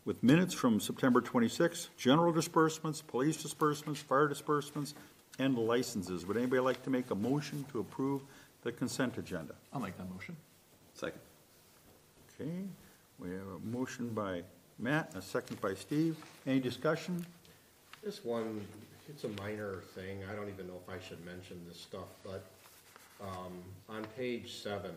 with 0.06 0.22
minutes 0.22 0.54
from 0.54 0.80
September 0.80 1.20
26, 1.20 1.90
general 1.98 2.32
disbursements, 2.32 3.02
police 3.02 3.42
disbursements, 3.42 4.00
fire 4.00 4.26
disbursements, 4.26 4.94
and 5.38 5.58
licenses. 5.58 6.24
Would 6.24 6.38
anybody 6.38 6.60
like 6.60 6.82
to 6.84 6.90
make 6.90 7.10
a 7.10 7.14
motion 7.14 7.66
to 7.72 7.80
approve 7.80 8.22
the 8.62 8.72
consent 8.72 9.18
agenda? 9.18 9.54
I'll 9.74 9.80
make 9.80 9.98
that 9.98 10.10
motion. 10.10 10.34
Second. 10.94 11.20
Okay, 12.40 12.50
we 13.18 13.30
have 13.32 13.46
a 13.62 13.66
motion 13.66 14.08
by 14.14 14.42
Matt 14.78 15.10
and 15.12 15.22
a 15.22 15.26
second 15.26 15.60
by 15.60 15.74
Steve. 15.74 16.16
Any 16.46 16.60
discussion? 16.60 17.26
This 18.02 18.24
one, 18.24 18.62
it's 19.08 19.24
a 19.24 19.42
minor 19.42 19.82
thing, 19.94 20.20
I 20.30 20.34
don't 20.34 20.48
even 20.48 20.66
know 20.66 20.80
if 20.86 20.92
I 20.92 20.98
should 21.06 21.24
mention 21.24 21.60
this 21.66 21.80
stuff, 21.80 22.08
but, 22.24 22.44
um, 23.20 23.52
on 23.88 24.04
page 24.16 24.52
seven 24.54 24.92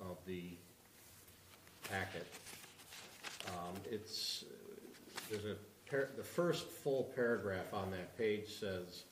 of 0.00 0.16
the 0.26 0.42
packet, 1.88 2.26
um, 3.48 3.74
it's, 3.90 4.44
there's 5.30 5.44
a, 5.44 5.56
par- 5.90 6.10
the 6.16 6.24
first 6.24 6.66
full 6.68 7.10
paragraph 7.14 7.72
on 7.72 7.90
that 7.90 8.16
page 8.18 8.48
says, 8.48 9.04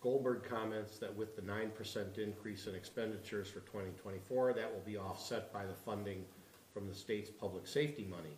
Goldberg 0.00 0.44
comments 0.44 0.98
that 0.98 1.14
with 1.14 1.36
the 1.36 1.42
nine 1.42 1.70
percent 1.70 2.16
increase 2.16 2.66
in 2.66 2.74
expenditures 2.74 3.48
for 3.48 3.60
twenty 3.60 3.90
twenty-four, 4.02 4.54
that 4.54 4.72
will 4.72 4.80
be 4.86 4.96
offset 4.96 5.52
by 5.52 5.66
the 5.66 5.74
funding 5.74 6.24
from 6.72 6.88
the 6.88 6.94
state's 6.94 7.28
public 7.28 7.66
safety 7.66 8.06
money. 8.08 8.34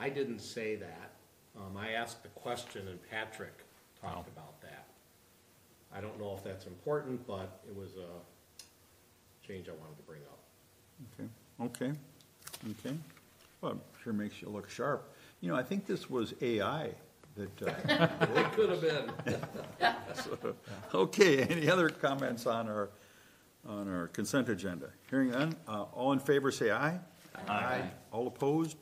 I 0.00 0.08
didn't 0.08 0.40
say 0.40 0.74
that, 0.74 1.12
um, 1.56 1.76
I 1.76 1.92
asked 1.92 2.24
the 2.24 2.28
question 2.30 2.88
and 2.88 2.98
Patrick 3.08 3.54
talked 4.02 4.28
about. 4.28 4.55
I 5.94 6.00
don't 6.00 6.18
know 6.20 6.34
if 6.36 6.44
that's 6.44 6.66
important, 6.66 7.26
but 7.26 7.60
it 7.68 7.76
was 7.76 7.90
a 7.96 9.46
change 9.46 9.68
I 9.68 9.72
wanted 9.72 9.96
to 9.96 10.02
bring 10.06 10.20
up. 10.22 10.38
Okay, 11.18 11.28
okay, 11.86 11.98
okay. 12.70 12.96
Well, 13.60 13.72
I'm 13.72 13.80
sure 14.02 14.12
makes 14.12 14.40
you 14.42 14.48
look 14.48 14.68
sharp. 14.68 15.12
You 15.40 15.50
know, 15.50 15.56
I 15.56 15.62
think 15.62 15.86
this 15.86 16.08
was 16.10 16.34
AI 16.40 16.90
that, 17.36 17.62
uh, 17.62 18.08
It 18.40 18.52
could 18.52 18.70
have 18.70 18.80
been. 18.80 19.10
Okay, 20.94 21.42
any 21.42 21.68
other 21.68 21.90
comments 21.90 22.46
on 22.46 22.68
our, 22.68 22.88
on 23.68 23.88
our 23.92 24.06
consent 24.08 24.48
agenda? 24.48 24.88
Hearing 25.10 25.30
none, 25.30 25.54
uh, 25.68 25.82
all 25.92 26.12
in 26.12 26.18
favor 26.18 26.50
say 26.50 26.70
aye. 26.70 26.98
Aye. 27.48 27.82
All 28.12 28.26
opposed? 28.26 28.76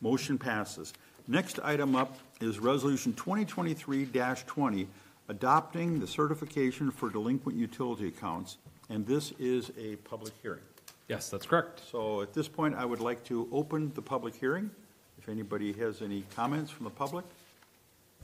Motion 0.00 0.38
passes. 0.38 0.92
Next 1.28 1.60
item 1.62 1.94
up 1.94 2.18
is 2.40 2.58
Resolution 2.58 3.12
2023-20, 3.12 4.86
adopting 5.28 5.98
the 6.00 6.06
certification 6.06 6.90
for 6.90 7.10
delinquent 7.10 7.58
utility 7.58 8.08
accounts, 8.08 8.58
and 8.88 9.06
this 9.06 9.32
is 9.38 9.70
a 9.78 9.96
public 9.96 10.32
hearing. 10.42 10.62
Yes, 11.08 11.30
that's 11.30 11.46
correct. 11.46 11.82
So 11.90 12.20
at 12.22 12.32
this 12.32 12.48
point, 12.48 12.74
I 12.74 12.84
would 12.84 13.00
like 13.00 13.24
to 13.24 13.48
open 13.52 13.92
the 13.94 14.02
public 14.02 14.34
hearing. 14.34 14.70
If 15.18 15.28
anybody 15.28 15.72
has 15.74 16.02
any 16.02 16.24
comments 16.34 16.70
from 16.70 16.84
the 16.84 16.90
public, 16.90 17.24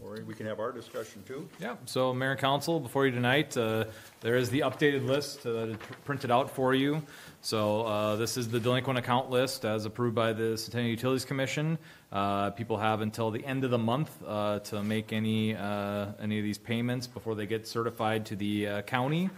or 0.04 0.18
we 0.26 0.34
can 0.34 0.46
have 0.46 0.60
our 0.60 0.72
discussion 0.72 1.22
too. 1.26 1.48
Yeah, 1.60 1.76
so 1.86 2.12
Mayor 2.12 2.32
and 2.32 2.40
Council, 2.40 2.80
before 2.80 3.06
you 3.06 3.12
tonight, 3.12 3.56
uh, 3.56 3.84
there 4.20 4.36
is 4.36 4.50
the 4.50 4.60
updated 4.60 5.06
list 5.06 5.46
uh, 5.46 5.74
printed 6.04 6.30
out 6.30 6.50
for 6.50 6.74
you. 6.74 7.02
So 7.40 7.82
uh, 7.82 8.16
this 8.16 8.36
is 8.36 8.48
the 8.48 8.60
delinquent 8.60 8.98
account 8.98 9.30
list 9.30 9.64
as 9.64 9.84
approved 9.84 10.14
by 10.14 10.32
the 10.32 10.56
Centennial 10.56 10.90
Utilities 10.90 11.24
Commission. 11.24 11.78
Uh, 12.12 12.50
People 12.50 12.76
have 12.76 13.00
until 13.00 13.30
the 13.30 13.44
end 13.44 13.64
of 13.64 13.70
the 13.70 13.78
month 13.78 14.10
uh, 14.26 14.60
to 14.60 14.82
make 14.82 15.12
any, 15.12 15.56
uh, 15.56 16.06
any 16.20 16.38
of 16.38 16.44
these 16.44 16.58
payments 16.58 17.06
before 17.06 17.34
they 17.34 17.46
get 17.46 17.66
certified 17.66 18.26
to 18.26 18.36
the 18.36 18.66
uh, 18.68 18.82
county. 18.82 19.30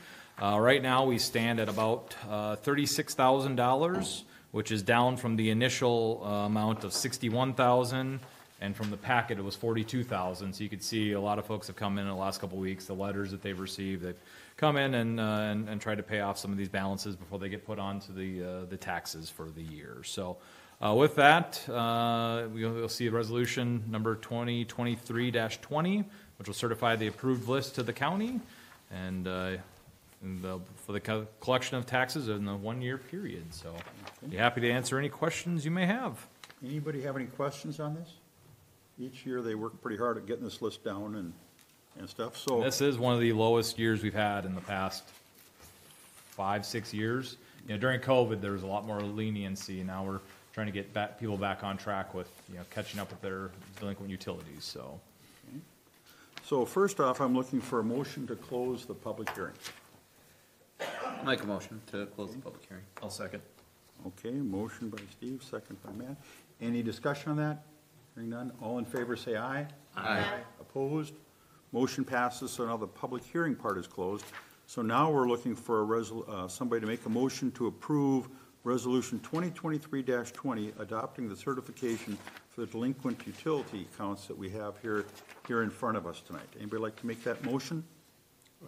Uh, 0.42 0.58
Right 0.58 0.82
now, 0.82 1.04
we 1.04 1.18
stand 1.18 1.60
at 1.60 1.68
about 1.68 2.14
uh, 2.28 2.56
$36,000, 2.56 4.22
which 4.50 4.70
is 4.70 4.82
down 4.82 5.16
from 5.16 5.36
the 5.36 5.50
initial 5.50 6.22
uh, 6.24 6.46
amount 6.46 6.84
of 6.84 6.90
$61,000. 6.90 8.18
And 8.60 8.74
from 8.74 8.90
the 8.90 8.96
packet, 8.96 9.38
it 9.38 9.44
was 9.44 9.56
forty-two 9.56 10.04
thousand, 10.04 10.54
so 10.54 10.62
you 10.62 10.70
could 10.70 10.82
see 10.82 11.12
a 11.12 11.20
lot 11.20 11.38
of 11.38 11.44
folks 11.44 11.66
have 11.66 11.76
come 11.76 11.98
in 11.98 12.04
in 12.04 12.10
the 12.10 12.16
last 12.16 12.40
couple 12.40 12.56
of 12.56 12.62
weeks, 12.62 12.86
the 12.86 12.94
letters 12.94 13.32
that 13.32 13.42
they've 13.42 13.58
received, 13.58 14.02
they've 14.02 14.18
come 14.56 14.76
in 14.76 14.94
and, 14.94 15.18
uh, 15.18 15.22
and, 15.22 15.68
and 15.68 15.80
tried 15.80 15.96
to 15.96 16.02
pay 16.04 16.20
off 16.20 16.38
some 16.38 16.52
of 16.52 16.56
these 16.56 16.68
balances 16.68 17.16
before 17.16 17.38
they 17.40 17.48
get 17.48 17.66
put 17.66 17.78
onto 17.78 18.12
the, 18.12 18.42
uh, 18.42 18.64
the 18.66 18.76
taxes 18.76 19.28
for 19.28 19.50
the 19.50 19.62
year. 19.62 19.98
So, 20.04 20.36
uh, 20.80 20.94
with 20.94 21.16
that, 21.16 21.68
uh, 21.68 22.44
we'll, 22.52 22.72
we'll 22.72 22.88
see 22.88 23.08
resolution 23.08 23.82
number 23.88 24.16
2023-20, 24.16 26.04
which 26.38 26.46
will 26.48 26.54
certify 26.54 26.96
the 26.96 27.08
approved 27.08 27.48
list 27.48 27.74
to 27.74 27.82
the 27.82 27.92
county, 27.92 28.40
and, 28.90 29.26
uh, 29.26 29.56
and 30.22 30.42
the, 30.42 30.60
for 30.86 30.92
the 30.92 31.00
co- 31.00 31.26
collection 31.40 31.76
of 31.76 31.86
taxes 31.86 32.28
in 32.28 32.44
the 32.44 32.54
one-year 32.54 32.98
period, 32.98 33.52
so 33.52 33.74
be 34.28 34.36
happy 34.36 34.60
to 34.60 34.70
answer 34.70 34.98
any 34.98 35.08
questions 35.08 35.64
you 35.64 35.70
may 35.70 35.86
have. 35.86 36.26
Anybody 36.64 37.02
have 37.02 37.16
any 37.16 37.26
questions 37.26 37.80
on 37.80 37.94
this? 37.94 38.14
Each 38.98 39.26
year, 39.26 39.42
they 39.42 39.54
work 39.54 39.80
pretty 39.82 39.96
hard 39.96 40.16
at 40.16 40.26
getting 40.26 40.44
this 40.44 40.62
list 40.62 40.84
down 40.84 41.16
and, 41.16 41.32
and 41.98 42.08
stuff, 42.08 42.36
so. 42.36 42.62
This 42.62 42.80
is 42.80 42.96
one 42.96 43.14
of 43.14 43.20
the 43.20 43.32
lowest 43.32 43.78
years 43.78 44.02
we've 44.02 44.14
had 44.14 44.44
in 44.44 44.54
the 44.54 44.60
past 44.60 45.02
five, 46.30 46.64
six 46.64 46.94
years. 46.94 47.36
You 47.66 47.74
know, 47.74 47.80
during 47.80 48.00
COVID, 48.00 48.40
there 48.40 48.52
was 48.52 48.62
a 48.62 48.66
lot 48.66 48.86
more 48.86 49.00
leniency. 49.00 49.82
Now 49.82 50.04
we're 50.04 50.20
trying 50.52 50.66
to 50.66 50.72
get 50.72 50.92
back, 50.92 51.18
people 51.18 51.36
back 51.36 51.64
on 51.64 51.76
track 51.76 52.14
with, 52.14 52.30
you 52.48 52.56
know, 52.56 52.64
catching 52.70 53.00
up 53.00 53.10
with 53.10 53.20
their 53.20 53.50
delinquent 53.80 54.10
utilities, 54.10 54.64
so. 54.64 55.00
So 56.44 56.66
first 56.66 57.00
off, 57.00 57.20
I'm 57.20 57.34
looking 57.34 57.60
for 57.60 57.80
a 57.80 57.84
motion 57.84 58.26
to 58.26 58.36
close 58.36 58.84
the 58.84 58.94
public 58.94 59.30
hearing. 59.34 59.54
Make 61.24 61.42
a 61.42 61.46
motion 61.46 61.80
to 61.92 62.04
close 62.06 62.32
the 62.32 62.38
public 62.38 62.66
hearing. 62.68 62.84
I'll 63.02 63.08
second. 63.08 63.40
Okay, 64.06 64.30
motion 64.30 64.90
by 64.90 64.98
Steve, 65.10 65.42
second 65.42 65.82
by 65.82 65.92
Matt. 65.92 66.16
Any 66.60 66.82
discussion 66.82 67.30
on 67.30 67.36
that? 67.38 67.62
Hearing 68.14 68.30
none, 68.30 68.52
all 68.62 68.78
in 68.78 68.84
favor 68.84 69.16
say 69.16 69.36
aye. 69.36 69.66
Aye. 69.96 70.24
Opposed? 70.60 71.14
Motion 71.72 72.04
passes, 72.04 72.52
so 72.52 72.64
now 72.66 72.76
the 72.76 72.86
public 72.86 73.24
hearing 73.24 73.56
part 73.56 73.78
is 73.78 73.86
closed. 73.86 74.24
So 74.66 74.80
now 74.82 75.10
we're 75.10 75.26
looking 75.28 75.54
for 75.56 75.82
a 75.82 75.86
resol, 75.86 76.28
uh, 76.28 76.46
somebody 76.48 76.80
to 76.80 76.86
make 76.86 77.04
a 77.06 77.08
motion 77.08 77.50
to 77.52 77.66
approve 77.66 78.28
Resolution 78.62 79.20
2023-20, 79.20 80.78
adopting 80.80 81.28
the 81.28 81.36
certification 81.36 82.16
for 82.50 82.62
the 82.62 82.66
delinquent 82.68 83.26
utility 83.26 83.86
accounts 83.92 84.26
that 84.26 84.38
we 84.38 84.48
have 84.50 84.78
here, 84.80 85.04
here 85.46 85.62
in 85.62 85.68
front 85.70 85.96
of 85.98 86.06
us 86.06 86.22
tonight. 86.22 86.46
Anybody 86.58 86.80
like 86.80 86.96
to 87.00 87.06
make 87.06 87.22
that 87.24 87.44
motion? 87.44 87.84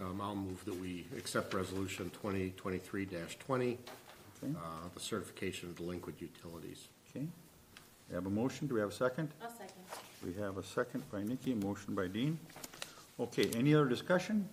Um, 0.03 0.21
I'll 0.21 0.35
move 0.37 0.63
that 0.67 0.79
we 0.79 1.07
accept 1.17 1.55
resolution 1.55 2.11
twenty 2.11 2.51
twenty-three 2.59 3.07
twenty, 3.39 3.79
Okay, 4.45 4.53
uh, 4.55 4.89
the 4.93 5.01
certification 5.01 5.71
of 5.71 5.77
delinquent 5.77 6.21
utilities. 6.21 6.89
okay. 7.17 7.27
We 8.09 8.15
have 8.15 8.27
a 8.27 8.31
motion, 8.31 8.67
do 8.67 8.75
we 8.75 8.81
have 8.81 8.91
a 8.91 8.95
second? 8.95 9.31
I'll 9.43 9.51
second. 9.51 9.75
We 10.25 10.33
have 10.35 10.59
a 10.59 10.63
second 10.63 11.11
by 11.11 11.23
Nikki, 11.23 11.53
a 11.53 11.57
motion 11.57 11.95
by 11.95 12.07
Dean. 12.07 12.39
Okay, 13.19 13.51
any 13.57 13.75
other 13.75 13.89
discussion? 13.89 14.49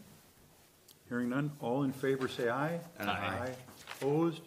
Hearing 1.10 1.30
none, 1.30 1.52
all 1.60 1.84
in 1.84 1.92
favor 1.92 2.28
say 2.28 2.50
aye. 2.50 2.80
Aye. 3.00 3.52
Opposed? 4.02 4.42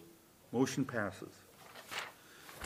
Motion 0.51 0.83
passes. 0.83 1.29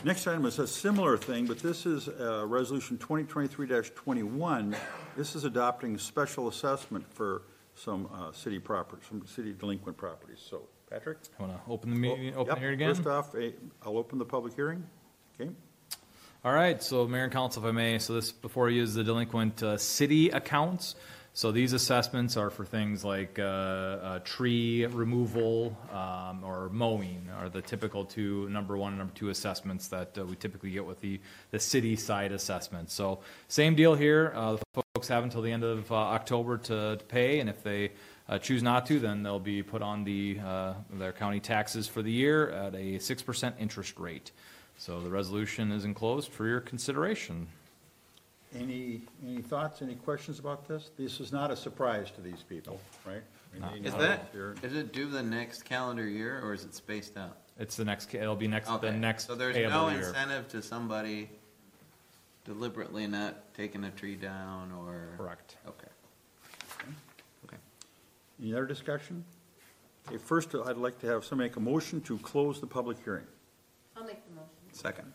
Next 0.04 0.26
item 0.26 0.46
is 0.46 0.58
a 0.58 0.66
similar 0.66 1.16
thing, 1.16 1.46
but 1.46 1.60
this 1.60 1.86
is 1.86 2.08
uh, 2.08 2.44
Resolution 2.46 2.98
2023-21. 2.98 4.74
This 5.16 5.36
is 5.36 5.44
adopting 5.44 5.96
special 5.96 6.48
assessment 6.48 7.04
for 7.14 7.42
some 7.76 8.08
uh, 8.12 8.32
city 8.32 8.58
properties, 8.58 9.06
some 9.08 9.24
city 9.26 9.52
delinquent 9.52 9.96
properties. 9.96 10.38
So, 10.44 10.62
Patrick? 10.90 11.18
I 11.38 11.42
want 11.42 11.54
to 11.54 11.72
open 11.72 11.90
the 11.90 11.96
meeting, 11.96 12.34
open 12.34 12.46
Yep, 12.46 12.54
the 12.56 12.60
hearing 12.60 12.74
again? 12.74 12.94
First 12.96 13.06
off, 13.06 13.34
eh, 13.36 13.50
I'll 13.84 13.96
open 13.96 14.18
the 14.18 14.24
public 14.24 14.54
hearing. 14.54 14.84
Okay? 15.40 15.50
All 16.44 16.52
right, 16.52 16.82
so 16.82 17.06
Mayor 17.06 17.22
and 17.22 17.32
Council, 17.32 17.62
if 17.62 17.68
I 17.68 17.70
may, 17.70 18.00
so 18.00 18.14
this 18.14 18.32
before 18.32 18.68
you 18.68 18.82
is 18.82 18.94
the 18.94 19.04
delinquent 19.04 19.62
uh, 19.62 19.78
city 19.78 20.30
accounts. 20.30 20.96
So 21.34 21.52
these 21.52 21.72
assessments 21.72 22.36
are 22.36 22.50
for 22.50 22.64
things 22.64 23.04
like 23.04 23.38
uh, 23.38 23.42
uh, 23.42 24.18
tree 24.24 24.84
removal 24.86 25.78
um, 25.92 26.42
or 26.42 26.68
mowing 26.70 27.28
are 27.38 27.48
the 27.48 27.62
typical 27.62 28.04
two, 28.04 28.48
number 28.48 28.76
one 28.76 28.88
and 28.88 28.98
number 28.98 29.14
two 29.14 29.28
assessments 29.28 29.86
that 29.88 30.18
uh, 30.18 30.24
we 30.24 30.34
typically 30.34 30.72
get 30.72 30.84
with 30.84 31.00
the, 31.00 31.20
the 31.52 31.60
city 31.60 31.94
side 31.94 32.32
assessments. 32.32 32.92
So 32.92 33.20
same 33.46 33.76
deal 33.76 33.94
here, 33.94 34.32
uh, 34.34 34.56
the 34.56 34.82
folks 34.96 35.06
have 35.06 35.22
until 35.22 35.42
the 35.42 35.52
end 35.52 35.62
of 35.62 35.92
uh, 35.92 35.94
October 35.94 36.58
to 36.58 36.96
to 36.96 37.04
pay, 37.04 37.38
and 37.38 37.48
if 37.48 37.62
they 37.62 37.92
uh, 38.28 38.40
choose 38.40 38.64
not 38.64 38.86
to, 38.86 38.98
then 38.98 39.22
they'll 39.22 39.38
be 39.38 39.62
put 39.62 39.80
on 39.80 40.02
the, 40.02 40.40
uh, 40.44 40.74
their 40.94 41.12
county 41.12 41.38
taxes 41.38 41.86
for 41.86 42.02
the 42.02 42.10
year 42.10 42.50
at 42.50 42.74
a 42.74 42.98
six 42.98 43.22
percent 43.22 43.54
interest 43.60 43.96
rate. 43.96 44.32
So 44.82 44.98
the 44.98 45.10
resolution 45.10 45.70
is 45.70 45.84
enclosed 45.84 46.32
for 46.32 46.44
your 46.44 46.58
consideration. 46.58 47.46
Any, 48.52 49.02
any 49.24 49.40
thoughts, 49.40 49.80
any 49.80 49.94
questions 49.94 50.40
about 50.40 50.66
this? 50.66 50.90
This 50.98 51.20
is 51.20 51.30
not 51.30 51.52
a 51.52 51.56
surprise 51.56 52.10
to 52.16 52.20
these 52.20 52.42
people, 52.48 52.80
right? 53.06 53.22
I 53.54 53.70
mean, 53.74 53.82
they 53.84 53.88
Is 53.88 53.94
know 53.94 54.00
that, 54.00 54.32
they're- 54.32 54.56
is 54.60 54.74
it 54.74 54.92
due 54.92 55.08
the 55.08 55.22
next 55.22 55.64
calendar 55.64 56.04
year, 56.04 56.44
or 56.44 56.52
is 56.52 56.64
it 56.64 56.74
spaced 56.74 57.16
out? 57.16 57.36
It's 57.60 57.76
the 57.76 57.84
next, 57.84 58.12
it'll 58.12 58.34
be 58.34 58.48
next, 58.48 58.66
the 58.66 58.74
Okay, 58.88 58.98
next 58.98 59.28
So 59.28 59.36
there's 59.36 59.54
payable 59.54 59.70
no 59.82 59.88
year. 59.90 60.08
incentive 60.08 60.48
to 60.48 60.60
somebody 60.60 61.30
deliberately 62.44 63.06
not 63.06 63.54
taking 63.54 63.84
a 63.84 63.90
tree 63.92 64.16
down, 64.16 64.72
or? 64.72 65.14
Correct. 65.16 65.58
Okay. 65.68 66.90
Okay. 67.44 67.56
Any 68.40 68.52
other 68.52 68.66
discussion? 68.66 69.24
Okay, 70.08 70.18
first, 70.18 70.52
I'd 70.56 70.76
like 70.76 70.98
to 71.02 71.06
have 71.06 71.24
somebody 71.24 71.50
make 71.50 71.56
a 71.56 71.60
motion 71.60 72.00
to 72.00 72.18
close 72.18 72.60
the 72.60 72.66
public 72.66 72.98
hearing. 73.04 73.28
I'll 73.96 74.02
make 74.02 74.26
the 74.26 74.34
motion. 74.34 74.61
Second. 74.72 75.12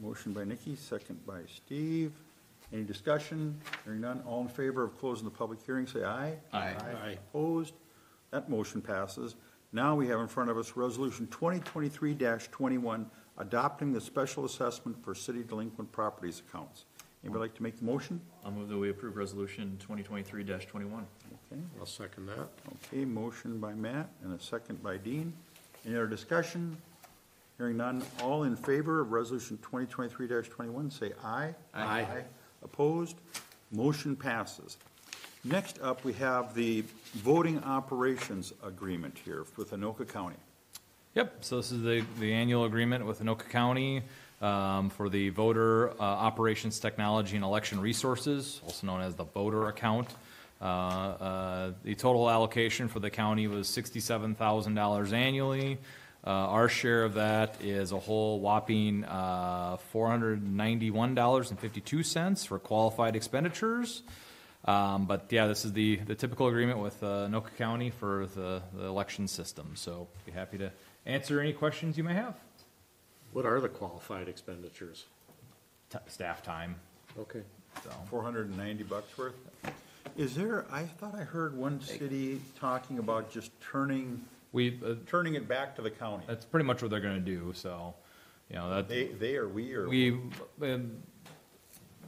Motion 0.00 0.32
by 0.32 0.44
Nikki, 0.44 0.74
second 0.76 1.24
by 1.26 1.40
Steve. 1.54 2.12
Any 2.72 2.82
discussion? 2.82 3.60
Hearing 3.84 4.00
none, 4.00 4.22
all 4.26 4.40
in 4.42 4.48
favor 4.48 4.82
of 4.82 4.98
closing 4.98 5.24
the 5.24 5.30
public 5.30 5.60
hearing, 5.64 5.86
say 5.86 6.02
aye. 6.04 6.34
Aye. 6.52 6.74
Aye. 7.04 7.18
Opposed? 7.30 7.74
That 8.30 8.48
motion 8.50 8.80
passes. 8.80 9.36
Now 9.72 9.94
we 9.94 10.08
have 10.08 10.20
in 10.20 10.28
front 10.28 10.50
of 10.50 10.58
us 10.58 10.72
Resolution 10.76 11.26
2023-21, 11.28 13.06
adopting 13.38 13.92
the 13.92 14.00
special 14.00 14.44
assessment 14.44 15.02
for 15.04 15.14
city 15.14 15.42
delinquent 15.42 15.90
properties 15.92 16.42
accounts. 16.48 16.84
Anybody 17.22 17.42
like 17.42 17.54
to 17.54 17.62
make 17.62 17.78
the 17.78 17.84
motion? 17.84 18.20
I'll 18.44 18.50
move 18.52 18.68
that 18.68 18.76
we 18.76 18.90
approve 18.90 19.16
resolution 19.16 19.78
twenty 19.80 20.02
twenty-three 20.02 20.44
twenty-one. 20.44 21.06
Okay, 21.50 21.60
I'll 21.80 21.86
second 21.86 22.26
that. 22.26 22.48
okay, 22.92 23.04
motion 23.06 23.58
by 23.58 23.72
Matt 23.72 24.10
and 24.22 24.38
a 24.38 24.42
second 24.42 24.82
by 24.82 24.98
Dean. 24.98 25.32
Any 25.86 25.94
other 25.94 26.06
discussion? 26.06 26.76
Hearing 27.58 27.76
none, 27.76 28.02
all 28.20 28.42
in 28.42 28.56
favor 28.56 29.00
of 29.00 29.12
Resolution 29.12 29.58
2023-21, 29.62 30.92
say 30.92 31.12
aye. 31.22 31.54
Aye. 31.72 32.24
Opposed? 32.64 33.16
Motion 33.70 34.16
passes. 34.16 34.76
Next 35.44 35.78
up, 35.80 36.04
we 36.04 36.14
have 36.14 36.54
the 36.54 36.82
voting 37.14 37.62
operations 37.62 38.52
agreement 38.64 39.16
here 39.24 39.44
with 39.56 39.70
Anoka 39.70 40.08
County. 40.08 40.36
Yep, 41.14 41.44
so 41.44 41.56
this 41.58 41.70
is 41.70 41.82
the, 41.82 42.02
the 42.18 42.32
annual 42.32 42.64
agreement 42.64 43.06
with 43.06 43.22
Anoka 43.22 43.48
County 43.48 44.02
um, 44.42 44.90
for 44.90 45.08
the 45.08 45.28
voter 45.28 45.90
uh, 45.90 46.02
operations 46.02 46.80
technology 46.80 47.36
and 47.36 47.44
election 47.44 47.78
resources, 47.80 48.60
also 48.64 48.86
known 48.86 49.00
as 49.00 49.14
the 49.14 49.24
voter 49.24 49.68
account. 49.68 50.08
Uh, 50.60 50.64
uh, 50.64 51.72
The 51.84 51.94
total 51.94 52.28
allocation 52.28 52.88
for 52.88 52.98
the 52.98 53.10
county 53.10 53.46
was 53.46 53.68
sixty-seven 53.68 54.34
thousand 54.34 54.74
dollars 54.74 55.12
annually. 55.12 55.78
Uh, 56.26 56.30
Our 56.30 56.68
share 56.70 57.04
of 57.04 57.14
that 57.14 57.56
is 57.62 57.92
a 57.92 57.98
whole 57.98 58.40
whopping 58.40 59.04
uh, 59.04 59.76
four 59.92 60.08
hundred 60.08 60.42
ninety-one 60.42 61.14
dollars 61.14 61.50
and 61.50 61.58
fifty-two 61.60 62.02
cents 62.02 62.44
for 62.46 62.58
qualified 62.58 63.14
expenditures. 63.16 64.02
Um, 64.64 65.04
But 65.06 65.26
yeah, 65.30 65.46
this 65.46 65.64
is 65.66 65.72
the, 65.74 65.96
the 65.96 66.14
typical 66.14 66.46
agreement 66.48 66.78
with 66.78 67.02
uh, 67.02 67.28
Anoka 67.28 67.54
County 67.58 67.90
for 67.90 68.26
the, 68.34 68.62
the 68.74 68.84
election 68.86 69.28
system. 69.28 69.72
So 69.74 70.08
be 70.24 70.32
happy 70.32 70.56
to 70.58 70.70
answer 71.04 71.40
any 71.40 71.52
questions 71.52 71.98
you 71.98 72.04
may 72.04 72.14
have. 72.14 72.34
What 73.34 73.44
are 73.44 73.60
the 73.60 73.68
qualified 73.68 74.26
expenditures? 74.28 75.04
T- 75.90 75.98
Staff 76.06 76.42
time, 76.42 76.76
Okay. 77.18 77.42
so. 77.82 77.90
490 78.08 78.84
bucks 78.84 79.18
worth. 79.18 79.34
Is 80.16 80.34
there, 80.34 80.64
I 80.72 80.84
thought 80.84 81.14
I 81.14 81.24
heard 81.24 81.54
one 81.56 81.80
city 81.82 82.40
talking 82.58 82.98
about 82.98 83.30
just 83.30 83.50
turning, 83.60 84.22
We, 84.54 84.80
uh, 84.86 84.94
turning 85.06 85.34
it 85.34 85.48
back 85.48 85.74
to 85.76 85.82
the 85.82 85.90
county. 85.90 86.22
that's 86.28 86.44
pretty 86.44 86.64
much 86.64 86.80
what 86.80 86.92
they're 86.92 87.00
gonna 87.00 87.18
do, 87.18 87.52
so, 87.54 87.92
you 88.48 88.54
know, 88.54 88.70
that, 88.70 88.88
They, 88.88 89.08
they 89.08 89.34
or 89.34 89.48
we 89.48 89.74
or? 89.74 89.88
we, 89.88 90.12
um, 90.62 90.92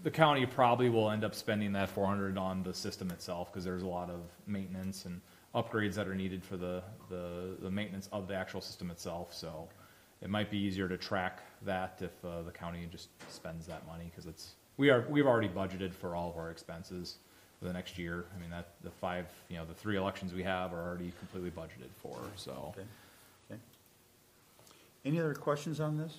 the 0.04 0.12
county 0.12 0.46
probably 0.46 0.88
will 0.88 1.10
end 1.10 1.24
up 1.24 1.34
spending 1.34 1.72
that 1.72 1.88
four 1.88 2.06
hundred 2.06 2.38
on 2.38 2.62
the 2.62 2.72
system 2.72 3.10
itself, 3.10 3.52
because 3.52 3.64
there's 3.64 3.82
a 3.82 3.88
lot 3.88 4.10
of 4.10 4.20
maintenance 4.46 5.06
and 5.06 5.20
upgrades 5.56 5.94
that 5.94 6.06
are 6.06 6.14
needed 6.14 6.44
for 6.44 6.56
the, 6.56 6.84
the, 7.10 7.56
the 7.62 7.70
maintenance 7.70 8.08
of 8.12 8.28
the 8.28 8.34
actual 8.36 8.60
system 8.60 8.92
itself, 8.92 9.34
so 9.34 9.68
it 10.22 10.30
might 10.30 10.48
be 10.48 10.56
easier 10.56 10.88
to 10.88 10.96
track 10.96 11.40
that 11.62 12.00
if, 12.00 12.24
uh, 12.24 12.42
the 12.42 12.52
county 12.52 12.86
just 12.92 13.08
spends 13.28 13.66
that 13.66 13.84
money, 13.88 14.04
because 14.04 14.26
it's, 14.26 14.54
we 14.76 14.88
are, 14.88 15.04
we've 15.10 15.26
already 15.26 15.48
budgeted 15.48 15.92
for 15.92 16.14
all 16.14 16.30
of 16.30 16.36
our 16.36 16.52
expenses 16.52 17.16
for 17.66 17.72
the 17.72 17.78
next 17.78 17.98
year. 17.98 18.26
I 18.34 18.40
mean, 18.40 18.50
that, 18.50 18.68
the 18.84 18.90
five, 18.90 19.26
you 19.48 19.56
know, 19.56 19.64
the 19.64 19.74
three 19.74 19.96
elections 19.96 20.32
we 20.32 20.44
have 20.44 20.72
are 20.72 20.80
already 20.80 21.12
completely 21.18 21.50
budgeted 21.50 21.90
for, 22.00 22.16
so. 22.36 22.72
Okay, 22.76 22.86
okay. 23.50 23.60
Any 25.04 25.18
other 25.18 25.34
questions 25.34 25.80
on 25.80 25.98
this? 25.98 26.18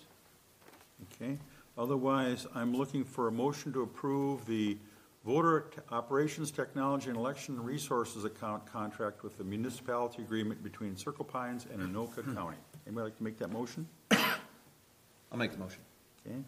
Okay, 1.13 1.37
otherwise, 1.77 2.47
I'm 2.53 2.75
looking 2.75 3.05
for 3.05 3.29
a 3.29 3.31
motion 3.31 3.71
to 3.73 3.83
approve 3.83 4.45
the 4.45 4.77
voter 5.25 5.67
t- 5.73 5.79
operations 5.91 6.51
technology 6.51 7.09
and 7.09 7.17
election 7.17 7.63
resources 7.63 8.25
account 8.25 8.65
contract 8.65 9.23
with 9.23 9.37
the 9.37 9.43
municipality 9.43 10.21
agreement 10.21 10.61
between 10.63 10.97
Circle 10.97 11.25
Pines 11.25 11.65
and 11.71 11.81
Anoka 11.81 12.23
hmm. 12.23 12.35
County. 12.35 12.57
Anybody 12.85 13.05
like 13.05 13.17
to 13.17 13.23
make 13.23 13.37
that 13.37 13.51
motion? 13.51 13.87
I'll 14.11 15.37
make 15.37 15.51
the 15.51 15.59
motion. 15.59 15.79
Okay, 16.25 16.39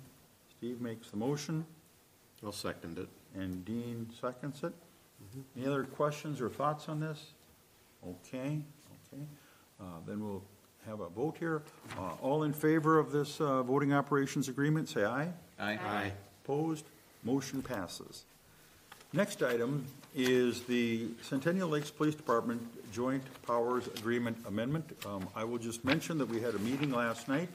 Steve 0.57 0.81
makes 0.81 1.09
the 1.09 1.17
motion, 1.17 1.65
I'll 2.43 2.51
second 2.51 2.97
it. 2.97 3.07
and 3.39 3.63
Dean 3.63 4.09
seconds 4.19 4.63
it. 4.63 4.73
Any 5.55 5.67
other 5.67 5.83
questions 5.83 6.41
or 6.41 6.49
thoughts 6.49 6.89
on 6.89 6.99
this? 6.99 7.31
Okay, 8.07 8.61
okay, 9.13 9.23
uh, 9.79 9.83
then 10.07 10.23
we'll 10.23 10.43
have 10.87 11.01
a 11.01 11.09
vote 11.09 11.35
here. 11.37 11.61
Uh, 11.97 12.11
all 12.21 12.43
in 12.43 12.53
favor 12.53 12.97
of 12.97 13.11
this, 13.11 13.41
uh, 13.41 13.61
voting 13.63 13.93
operations 13.93 14.47
agreement, 14.47 14.87
say 14.87 15.03
aye. 15.03 15.29
Aye. 15.59 15.79
Aye. 15.85 16.11
Opposed? 16.43 16.85
Motion 17.23 17.61
passes. 17.61 18.23
Next 19.11 19.43
item 19.43 19.85
is 20.15 20.61
the 20.61 21.07
Centennial 21.21 21.69
Lakes 21.69 21.91
Police 21.91 22.15
Department 22.15 22.61
Joint 22.93 23.23
Powers 23.45 23.87
Agreement 23.87 24.37
Amendment. 24.47 24.89
Um, 25.05 25.27
I 25.35 25.43
will 25.43 25.57
just 25.57 25.83
mention 25.83 26.17
that 26.19 26.27
we 26.27 26.39
had 26.39 26.55
a 26.55 26.59
meeting 26.59 26.91
last 26.91 27.27
night. 27.27 27.49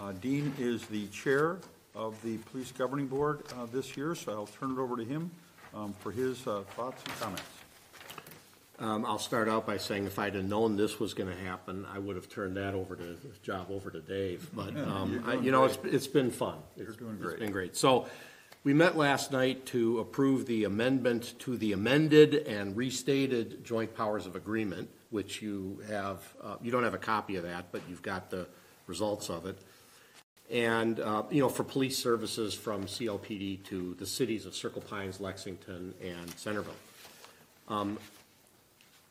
Uh, 0.00 0.12
Dean 0.12 0.52
is 0.58 0.86
the 0.86 1.06
chair 1.08 1.58
of 1.94 2.20
the 2.22 2.38
Police 2.38 2.72
Governing 2.72 3.06
Board 3.06 3.42
uh, 3.58 3.66
this 3.70 3.96
year, 3.96 4.14
so 4.14 4.32
I'll 4.32 4.46
turn 4.46 4.72
it 4.72 4.78
over 4.78 4.96
to 4.96 5.04
him 5.04 5.30
um, 5.74 5.94
for 6.00 6.10
his 6.10 6.46
uh, 6.46 6.62
thoughts 6.76 7.02
and 7.04 7.14
comments. 7.20 7.42
Um, 8.78 9.04
I'll 9.04 9.18
start 9.18 9.48
out 9.48 9.66
by 9.66 9.76
saying 9.76 10.06
if 10.06 10.18
I'd 10.18 10.34
have 10.34 10.44
known 10.44 10.76
this 10.76 10.98
was 10.98 11.14
gonna 11.14 11.36
happen, 11.36 11.86
I 11.92 11.98
would 11.98 12.16
have 12.16 12.28
turned 12.28 12.56
that 12.56 12.74
over 12.74 12.96
to, 12.96 13.16
job 13.42 13.68
over 13.70 13.90
to 13.90 14.00
Dave. 14.00 14.50
But, 14.54 14.76
um, 14.76 15.22
I- 15.26 15.34
you 15.34 15.52
know, 15.52 15.64
it's, 15.64 15.78
it's 15.84 16.06
been 16.08 16.30
fun. 16.30 16.58
It's- 16.76 16.96
doing 16.96 17.16
great. 17.18 17.32
It's 17.32 17.40
been 17.40 17.52
great. 17.52 17.76
So, 17.76 18.06
we 18.64 18.72
met 18.74 18.96
last 18.96 19.32
night 19.32 19.66
to 19.66 19.98
approve 19.98 20.46
the 20.46 20.64
amendment 20.64 21.34
to 21.40 21.56
the 21.56 21.72
amended 21.72 22.34
and 22.46 22.76
restated 22.76 23.64
joint 23.64 23.94
powers 23.96 24.24
of 24.26 24.36
agreement, 24.36 24.88
which 25.10 25.42
you 25.42 25.80
have, 25.88 26.20
uh, 26.42 26.56
you 26.62 26.70
don't 26.70 26.84
have 26.84 26.94
a 26.94 26.98
copy 26.98 27.36
of 27.36 27.42
that, 27.42 27.66
but 27.72 27.82
you've 27.88 28.02
got 28.02 28.30
the 28.30 28.46
results 28.86 29.30
of 29.30 29.46
it. 29.46 29.58
And, 30.52 31.00
uh, 31.00 31.24
you 31.30 31.40
know, 31.40 31.48
for 31.48 31.64
police 31.64 31.98
services 31.98 32.54
from 32.54 32.84
CLPD 32.84 33.64
to 33.64 33.96
the 33.98 34.06
cities 34.06 34.46
of 34.46 34.54
Circle 34.54 34.82
Pines, 34.82 35.18
Lexington, 35.18 35.94
and 36.00 36.30
Centerville. 36.38 36.74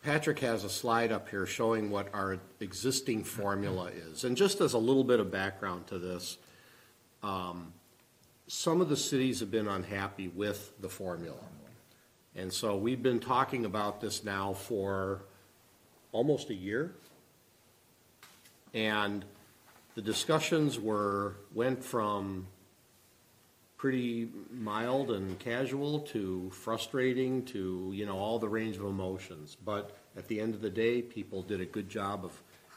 Patrick 0.03 0.39
has 0.39 0.63
a 0.63 0.69
slide 0.69 1.11
up 1.11 1.29
here 1.29 1.45
showing 1.45 1.91
what 1.91 2.07
our 2.13 2.39
existing 2.59 3.23
formula 3.23 3.91
is. 4.11 4.23
And 4.23 4.35
just 4.35 4.59
as 4.59 4.73
a 4.73 4.77
little 4.79 5.03
bit 5.03 5.19
of 5.19 5.29
background 5.29 5.85
to 5.87 5.99
this, 5.99 6.37
um, 7.21 7.71
some 8.47 8.81
of 8.81 8.89
the 8.89 8.97
cities 8.97 9.41
have 9.41 9.51
been 9.51 9.67
unhappy 9.67 10.27
with 10.27 10.73
the 10.81 10.89
formula. 10.89 11.37
And 12.35 12.51
so 12.51 12.77
we've 12.77 13.03
been 13.03 13.19
talking 13.19 13.65
about 13.65 14.01
this 14.01 14.23
now 14.23 14.53
for 14.53 15.21
almost 16.11 16.49
a 16.49 16.55
year. 16.55 16.93
And 18.73 19.23
the 19.95 20.01
discussions 20.01 20.79
were, 20.79 21.35
went 21.53 21.83
from 21.83 22.47
pretty 23.77 24.29
mild 24.51 25.09
and 25.09 25.39
casual 25.39 25.99
to 25.99 26.49
frustrating 26.51 27.43
to, 27.45 27.91
you 27.93 28.05
know, 28.05 28.17
all 28.17 28.37
the 28.37 28.47
range 28.47 28.77
of 28.77 28.85
emotions. 28.85 29.57
But 29.65 29.97
at 30.15 30.27
the 30.27 30.39
end 30.39 30.53
of 30.53 30.61
the 30.61 30.69
day, 30.69 31.01
people 31.01 31.41
did 31.41 31.61
a 31.61 31.65
good 31.65 31.89
job 31.89 32.23
of 32.23 32.31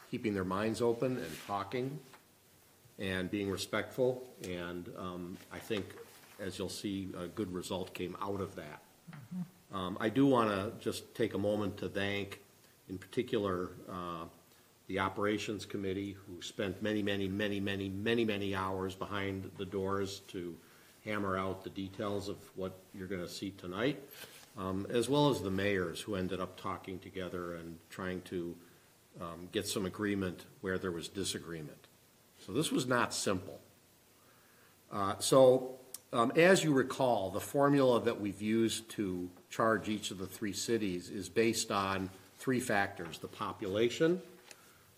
keeping 0.09 0.33
their 0.33 0.43
minds 0.45 0.81
open 0.81 1.17
and 1.17 1.45
talking 1.45 1.99
and 2.97 3.29
being 3.29 3.51
respectful. 3.51 4.23
And 4.49 4.89
um, 4.97 5.37
I 5.53 5.59
think, 5.59 5.85
as 6.39 6.57
you'll 6.57 6.69
see, 6.69 7.09
a 7.17 7.27
good 7.27 7.53
result 7.53 7.93
came 7.93 8.17
out 8.21 8.41
of 8.41 8.55
that. 8.55 8.81
Um, 9.73 9.97
I 9.99 10.09
do 10.09 10.25
want 10.25 10.49
to 10.49 10.71
just 10.83 11.13
take 11.13 11.33
a 11.33 11.37
moment 11.37 11.77
to 11.77 11.89
thank, 11.89 12.41
in 12.89 12.97
particular, 12.97 13.71
uh, 13.89 14.25
the 14.87 14.99
Operations 14.99 15.65
Committee, 15.65 16.15
who 16.25 16.41
spent 16.41 16.81
many, 16.81 17.01
many, 17.01 17.27
many, 17.27 17.59
many, 17.59 17.89
many, 17.89 18.25
many 18.25 18.53
hours 18.53 18.95
behind 18.95 19.49
the 19.57 19.65
doors 19.65 20.21
to 20.27 20.55
hammer 21.03 21.37
out 21.37 21.63
the 21.63 21.69
details 21.69 22.29
of 22.29 22.37
what 22.55 22.77
you're 22.93 23.07
going 23.07 23.21
to 23.21 23.29
see 23.29 23.51
tonight, 23.51 24.01
um, 24.57 24.85
as 24.89 25.09
well 25.09 25.29
as 25.29 25.41
the 25.41 25.51
mayors 25.51 26.01
who 26.01 26.15
ended 26.15 26.39
up 26.39 26.59
talking 26.59 26.99
together 26.99 27.55
and 27.55 27.77
trying 27.89 28.21
to 28.21 28.55
um, 29.21 29.49
get 29.51 29.67
some 29.67 29.85
agreement 29.85 30.45
where 30.61 30.77
there 30.77 30.91
was 30.91 31.07
disagreement. 31.07 31.87
So 32.45 32.51
this 32.51 32.71
was 32.71 32.85
not 32.85 33.13
simple. 33.13 33.59
Uh, 34.91 35.17
So, 35.19 35.75
um, 36.13 36.31
as 36.35 36.63
you 36.63 36.71
recall, 36.73 37.31
the 37.31 37.39
formula 37.39 38.01
that 38.01 38.21
we've 38.21 38.41
used 38.41 38.89
to 38.91 39.29
charge 39.49 39.89
each 39.89 40.11
of 40.11 40.17
the 40.17 40.27
three 40.27 40.53
cities 40.53 41.09
is 41.09 41.27
based 41.27 41.71
on 41.71 42.09
three 42.37 42.59
factors, 42.59 43.17
the 43.17 43.27
population, 43.27 44.21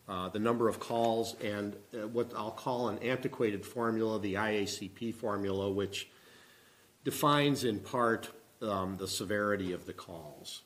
uh, 0.07 0.29
the 0.29 0.39
number 0.39 0.69
of 0.69 0.79
calls, 0.79 1.35
and 1.41 1.75
uh, 1.93 2.07
what 2.07 2.31
I'll 2.35 2.51
call 2.51 2.89
an 2.89 2.99
antiquated 2.99 3.65
formula, 3.65 4.19
the 4.19 4.35
IACP 4.35 5.13
formula, 5.13 5.69
which 5.69 6.07
defines 7.03 7.63
in 7.63 7.79
part 7.79 8.29
um, 8.61 8.97
the 8.97 9.07
severity 9.07 9.73
of 9.73 9.85
the 9.85 9.93
calls. 9.93 10.61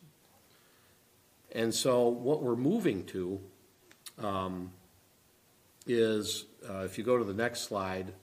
And 1.53 1.73
so 1.73 2.07
what 2.07 2.41
we're 2.41 2.55
moving 2.55 3.05
to 3.07 3.39
um, 4.19 4.71
is, 5.85 6.45
uh, 6.69 6.79
if 6.79 6.97
you 6.97 7.03
go 7.03 7.17
to 7.17 7.23
the 7.23 7.33
next 7.33 7.61
slide, 7.61 8.13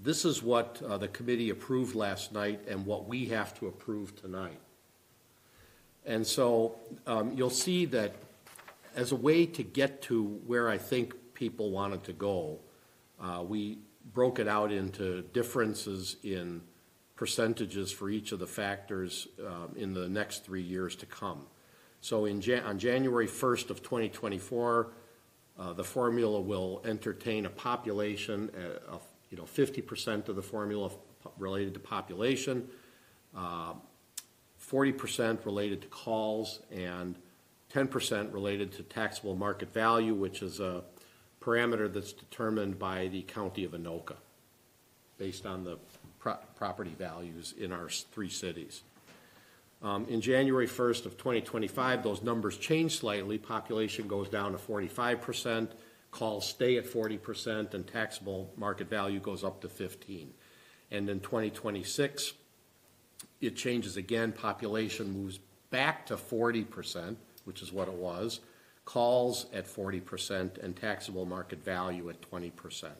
this 0.00 0.24
is 0.24 0.42
what 0.42 0.82
uh, 0.86 0.98
the 0.98 1.08
committee 1.08 1.50
approved 1.50 1.94
last 1.94 2.32
night 2.32 2.60
and 2.68 2.84
what 2.84 3.08
we 3.08 3.26
have 3.26 3.58
to 3.58 3.66
approve 3.66 4.14
tonight. 4.20 4.58
And 6.04 6.26
so 6.26 6.76
um, 7.06 7.32
you'll 7.34 7.50
see 7.50 7.86
that 7.86 8.14
as 8.94 9.12
a 9.12 9.16
way 9.16 9.46
to 9.46 9.62
get 9.62 10.02
to 10.02 10.24
where 10.46 10.68
I 10.68 10.78
think 10.78 11.14
people 11.34 11.70
wanted 11.70 12.04
to 12.04 12.12
go, 12.12 12.60
uh, 13.20 13.42
we 13.46 13.78
broke 14.12 14.38
it 14.38 14.48
out 14.48 14.72
into 14.72 15.22
differences 15.32 16.16
in 16.22 16.62
percentages 17.16 17.92
for 17.92 18.10
each 18.10 18.32
of 18.32 18.38
the 18.38 18.46
factors 18.46 19.28
um, 19.46 19.74
in 19.76 19.94
the 19.94 20.08
next 20.08 20.44
three 20.44 20.62
years 20.62 20.96
to 20.96 21.06
come. 21.06 21.46
So 22.00 22.24
in 22.24 22.40
Jan- 22.40 22.64
on 22.64 22.78
January 22.78 23.28
1st 23.28 23.70
of 23.70 23.82
2024, 23.82 24.92
uh, 25.56 25.72
the 25.72 25.84
formula 25.84 26.40
will 26.40 26.82
entertain 26.84 27.46
a 27.46 27.50
population 27.50 28.50
uh, 28.56 28.92
of, 28.92 29.02
you 29.30 29.36
know, 29.36 29.44
50% 29.44 30.28
of 30.28 30.36
the 30.36 30.42
formula 30.42 30.90
related 31.38 31.74
to 31.74 31.80
population, 31.80 32.68
uh, 33.36 33.74
40% 34.60 35.44
related 35.46 35.82
to 35.82 35.88
calls, 35.88 36.60
and 36.70 37.16
10% 37.74 38.32
related 38.32 38.72
to 38.72 38.82
taxable 38.84 39.34
market 39.34 39.72
value, 39.72 40.14
which 40.14 40.42
is 40.42 40.60
a 40.60 40.84
parameter 41.40 41.92
that's 41.92 42.12
determined 42.12 42.78
by 42.78 43.08
the 43.08 43.22
county 43.22 43.64
of 43.64 43.72
Anoka, 43.72 44.14
based 45.18 45.44
on 45.44 45.64
the 45.64 45.78
pro- 46.20 46.38
property 46.56 46.94
values 46.96 47.52
in 47.58 47.72
our 47.72 47.88
three 47.88 48.28
cities. 48.28 48.82
Um, 49.82 50.06
In 50.08 50.20
January 50.20 50.68
1st 50.68 51.04
of 51.04 51.16
2025, 51.18 52.02
those 52.02 52.22
numbers 52.22 52.56
change 52.56 52.98
slightly. 52.98 53.38
Population 53.38 54.06
goes 54.06 54.28
down 54.28 54.52
to 54.52 54.58
45%, 54.58 55.70
calls 56.12 56.48
stay 56.48 56.78
at 56.78 56.86
40%, 56.86 57.74
and 57.74 57.86
taxable 57.86 58.52
market 58.56 58.88
value 58.88 59.18
goes 59.18 59.42
up 59.42 59.60
to 59.62 59.68
15. 59.68 60.32
And 60.92 61.10
in 61.10 61.18
2026, 61.18 62.34
it 63.40 63.56
changes 63.56 63.96
again. 63.96 64.32
Population 64.32 65.12
moves 65.12 65.40
back 65.70 66.06
to 66.06 66.16
40%, 66.16 67.16
which 67.44 67.62
is 67.62 67.72
what 67.72 67.88
it 67.88 67.94
was, 67.94 68.40
calls 68.84 69.46
at 69.52 69.66
40%, 69.66 70.62
and 70.62 70.76
taxable 70.76 71.24
market 71.24 71.64
value 71.64 72.10
at 72.10 72.20
20%. 72.30 72.90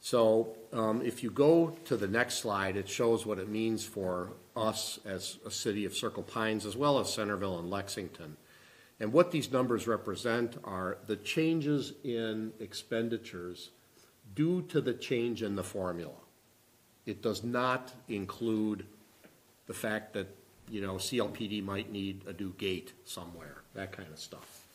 So 0.00 0.56
um, 0.72 1.02
if 1.02 1.22
you 1.22 1.30
go 1.30 1.76
to 1.84 1.96
the 1.96 2.08
next 2.08 2.36
slide, 2.36 2.76
it 2.76 2.88
shows 2.88 3.26
what 3.26 3.38
it 3.38 3.48
means 3.48 3.84
for 3.84 4.32
us 4.56 4.98
as 5.04 5.38
a 5.44 5.50
city 5.50 5.84
of 5.84 5.94
Circle 5.94 6.22
Pines, 6.22 6.64
as 6.64 6.76
well 6.76 6.98
as 6.98 7.12
Centerville 7.12 7.58
and 7.58 7.70
Lexington. 7.70 8.36
And 8.98 9.12
what 9.12 9.30
these 9.30 9.50
numbers 9.50 9.86
represent 9.86 10.56
are 10.64 10.98
the 11.06 11.16
changes 11.16 11.94
in 12.04 12.52
expenditures 12.60 13.70
due 14.34 14.62
to 14.62 14.80
the 14.80 14.94
change 14.94 15.42
in 15.42 15.56
the 15.56 15.64
formula. 15.64 16.12
It 17.06 17.22
does 17.22 17.42
not 17.42 17.92
include 18.08 18.86
the 19.66 19.74
fact 19.74 20.12
that, 20.14 20.28
you 20.70 20.80
know, 20.80 20.94
CLPD 20.94 21.62
might 21.64 21.90
need 21.90 22.24
a 22.26 22.32
new 22.32 22.52
gate 22.54 22.92
somewhere, 23.04 23.62
that 23.74 23.92
kind 23.92 24.08
of 24.12 24.18
stuff. 24.18 24.66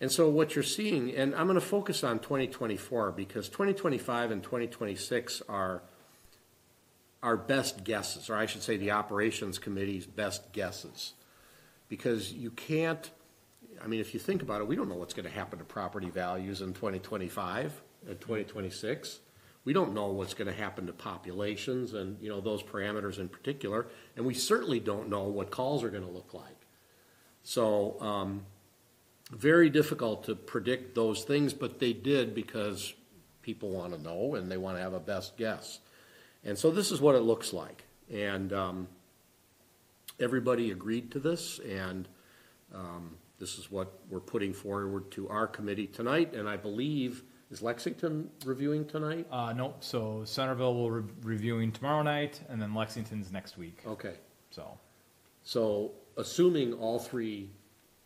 And 0.00 0.10
so 0.12 0.28
what 0.28 0.54
you're 0.54 0.62
seeing, 0.62 1.14
and 1.14 1.34
I'm 1.34 1.46
going 1.46 1.58
to 1.58 1.64
focus 1.64 2.04
on 2.04 2.20
2024 2.20 3.12
because 3.12 3.48
2025 3.48 4.30
and 4.30 4.42
2026 4.42 5.42
are 5.48 5.82
our 7.22 7.36
best 7.36 7.82
guesses, 7.82 8.30
or 8.30 8.36
I 8.36 8.46
should 8.46 8.62
say 8.62 8.76
the 8.76 8.92
operations 8.92 9.58
committee's 9.58 10.06
best 10.06 10.52
guesses. 10.52 11.14
Because 11.88 12.32
you 12.32 12.50
can't, 12.50 13.10
I 13.82 13.88
mean, 13.88 14.00
if 14.00 14.14
you 14.14 14.20
think 14.20 14.42
about 14.42 14.60
it, 14.60 14.68
we 14.68 14.76
don't 14.76 14.88
know 14.88 14.94
what's 14.94 15.14
going 15.14 15.26
to 15.26 15.34
happen 15.34 15.58
to 15.58 15.64
property 15.64 16.10
values 16.10 16.60
in 16.60 16.74
2025 16.74 17.82
and 18.06 18.10
uh, 18.10 18.18
2026. 18.20 19.18
We 19.68 19.74
don't 19.74 19.92
know 19.92 20.06
what's 20.06 20.32
going 20.32 20.48
to 20.48 20.58
happen 20.58 20.86
to 20.86 20.94
populations 20.94 21.92
and, 21.92 22.16
you 22.22 22.30
know, 22.30 22.40
those 22.40 22.62
parameters 22.62 23.18
in 23.18 23.28
particular. 23.28 23.86
And 24.16 24.24
we 24.24 24.32
certainly 24.32 24.80
don't 24.80 25.10
know 25.10 25.24
what 25.24 25.50
calls 25.50 25.84
are 25.84 25.90
going 25.90 26.06
to 26.06 26.10
look 26.10 26.32
like. 26.32 26.56
So, 27.42 28.00
um, 28.00 28.46
very 29.30 29.68
difficult 29.68 30.24
to 30.24 30.34
predict 30.34 30.94
those 30.94 31.22
things, 31.22 31.52
but 31.52 31.80
they 31.80 31.92
did 31.92 32.34
because 32.34 32.94
people 33.42 33.68
want 33.68 33.94
to 33.94 34.00
know 34.00 34.36
and 34.36 34.50
they 34.50 34.56
want 34.56 34.78
to 34.78 34.82
have 34.82 34.94
a 34.94 35.00
best 35.00 35.36
guess. 35.36 35.80
And 36.44 36.56
so 36.56 36.70
this 36.70 36.90
is 36.90 37.02
what 37.02 37.14
it 37.14 37.20
looks 37.20 37.52
like. 37.52 37.84
And 38.10 38.54
um, 38.54 38.88
everybody 40.18 40.70
agreed 40.70 41.10
to 41.10 41.18
this, 41.18 41.58
and 41.58 42.08
um, 42.74 43.18
this 43.38 43.58
is 43.58 43.70
what 43.70 43.92
we're 44.08 44.20
putting 44.20 44.54
forward 44.54 45.10
to 45.10 45.28
our 45.28 45.46
committee 45.46 45.88
tonight. 45.88 46.32
And 46.32 46.48
I 46.48 46.56
believe, 46.56 47.22
is 47.50 47.62
Lexington 47.62 48.30
reviewing 48.44 48.84
tonight? 48.84 49.26
Uh, 49.30 49.52
nope, 49.52 49.76
so 49.80 50.22
Centerville 50.24 50.74
will 50.74 50.90
re- 50.90 51.10
reviewing 51.22 51.72
tomorrow 51.72 52.02
night, 52.02 52.40
and 52.48 52.60
then 52.60 52.74
Lexington's 52.74 53.32
next 53.32 53.56
week, 53.56 53.82
Okay. 53.86 54.14
so. 54.50 54.78
So 55.42 55.92
assuming 56.16 56.74
all 56.74 56.98
three 56.98 57.50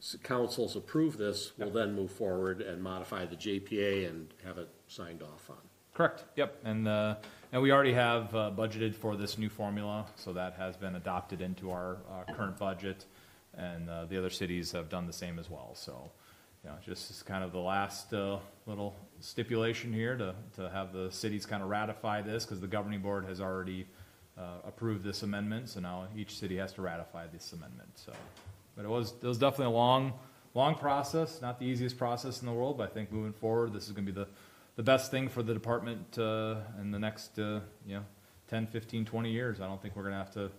s- 0.01 0.17
councils 0.23 0.77
approve 0.77 1.17
this, 1.17 1.53
we'll 1.59 1.71
then 1.71 1.95
move 1.95 2.11
forward 2.13 2.61
and 2.61 2.83
modify 2.83 3.27
the 3.27 3.37
JPA 3.37 4.09
and 4.09 4.33
have 4.45 4.59
it 4.59 4.69
signed 4.87 5.23
off 5.23 5.51
on. 5.51 5.57
Correct, 5.95 6.25
yep, 6.37 6.59
and, 6.65 6.87
uh, 6.89 7.17
and 7.53 7.61
we 7.61 7.71
already 7.73 7.93
have 7.93 8.35
uh, 8.35 8.51
budgeted 8.57 8.95
for 8.95 9.17
this 9.17 9.37
new 9.37 9.49
formula, 9.51 10.07
so 10.17 10.33
that 10.33 10.55
has 10.55 10.77
been 10.77 10.95
adopted 10.95 11.41
into 11.43 11.71
our, 11.71 11.99
uh, 12.11 12.33
current 12.33 12.57
budget, 12.59 13.05
and, 13.55 13.91
uh, 13.91 14.05
the 14.07 14.17
other 14.17 14.31
cities 14.31 14.73
have 14.73 14.89
done 14.89 15.07
the 15.07 15.13
same 15.13 15.39
as 15.39 15.51
well, 15.51 15.75
so, 15.75 16.11
you 16.64 16.70
know, 16.70 16.77
just 16.85 17.11
as 17.11 17.22
kind 17.22 17.42
of 17.42 17.53
the 17.53 17.59
last, 17.59 18.12
uh, 18.14 18.38
little 18.66 18.94
stipulation 19.20 19.92
here 19.92 20.16
to, 20.16 20.35
to 20.57 20.70
have 20.70 20.92
the 20.92 21.11
cities 21.11 21.44
kind 21.44 21.62
of 21.62 21.68
ratify 21.68 22.22
this, 22.22 22.44
because 22.44 22.61
the 22.61 22.66
governing 22.66 23.01
board 23.01 23.25
has 23.25 23.40
already, 23.40 23.87
uh, 24.38 24.59
approved 24.64 25.05
this 25.05 25.22
amendment, 25.22 25.68
so 25.68 25.81
now 25.81 26.07
each 26.16 26.38
city 26.38 26.57
has 26.57 26.72
to 26.72 26.83
ratify 26.83 27.27
this 27.33 27.53
amendment, 27.53 27.90
so. 27.94 28.12
But 28.77 28.85
it 28.85 28.88
was, 28.88 29.12
it 29.22 29.27
was 29.27 29.38
definitely 29.38 29.75
a 29.75 29.77
long, 29.77 30.14
long 30.55 30.75
process, 30.75 31.42
not 31.42 31.59
the 31.59 31.66
easiest 31.66 31.98
process 31.98 32.40
in 32.40 32.46
the 32.46 32.53
world, 32.53 32.79
but 32.79 32.90
I 32.90 32.92
think 32.92 33.12
moving 33.12 33.35
forward, 33.35 33.72
this 33.72 33.87
is 33.87 33.92
gonna 33.92 34.07
be 34.07 34.12
the, 34.12 34.29
the 34.77 34.83
best 34.83 35.11
thing 35.11 35.29
for 35.29 35.42
the 35.42 35.53
department, 35.53 36.18
uh, 36.18 36.57
in 36.81 36.90
the 36.90 36.98
next, 36.98 37.38
uh, 37.38 37.61
you 37.87 37.96
know, 37.96 38.05
10, 38.48 38.66
15, 38.66 39.05
20 39.05 39.31
years. 39.31 39.61
I 39.61 39.66
don't 39.66 39.81
think 39.81 39.96
we're 39.96 40.05
gonna 40.05 40.16
have 40.16 40.33
to 40.35 40.51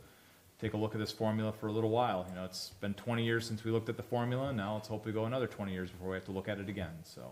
take 0.63 0.73
a 0.73 0.77
look 0.77 0.93
at 0.95 0.99
this 0.99 1.11
formula 1.11 1.51
for 1.51 1.67
a 1.67 1.71
little 1.71 1.89
while. 1.89 2.25
You 2.29 2.35
know, 2.35 2.45
it's 2.45 2.69
been 2.79 2.93
twenty 2.93 3.25
years 3.25 3.45
since 3.45 3.65
we 3.65 3.71
looked 3.71 3.89
at 3.89 3.97
the 3.97 4.03
formula, 4.03 4.47
and 4.47 4.57
now 4.57 4.75
let's 4.75 4.87
hope 4.87 5.05
we 5.05 5.11
go 5.11 5.25
another 5.25 5.47
twenty 5.47 5.73
years 5.73 5.89
before 5.91 6.09
we 6.09 6.15
have 6.15 6.25
to 6.25 6.31
look 6.31 6.47
at 6.47 6.57
it 6.59 6.69
again, 6.69 6.93
so. 7.03 7.29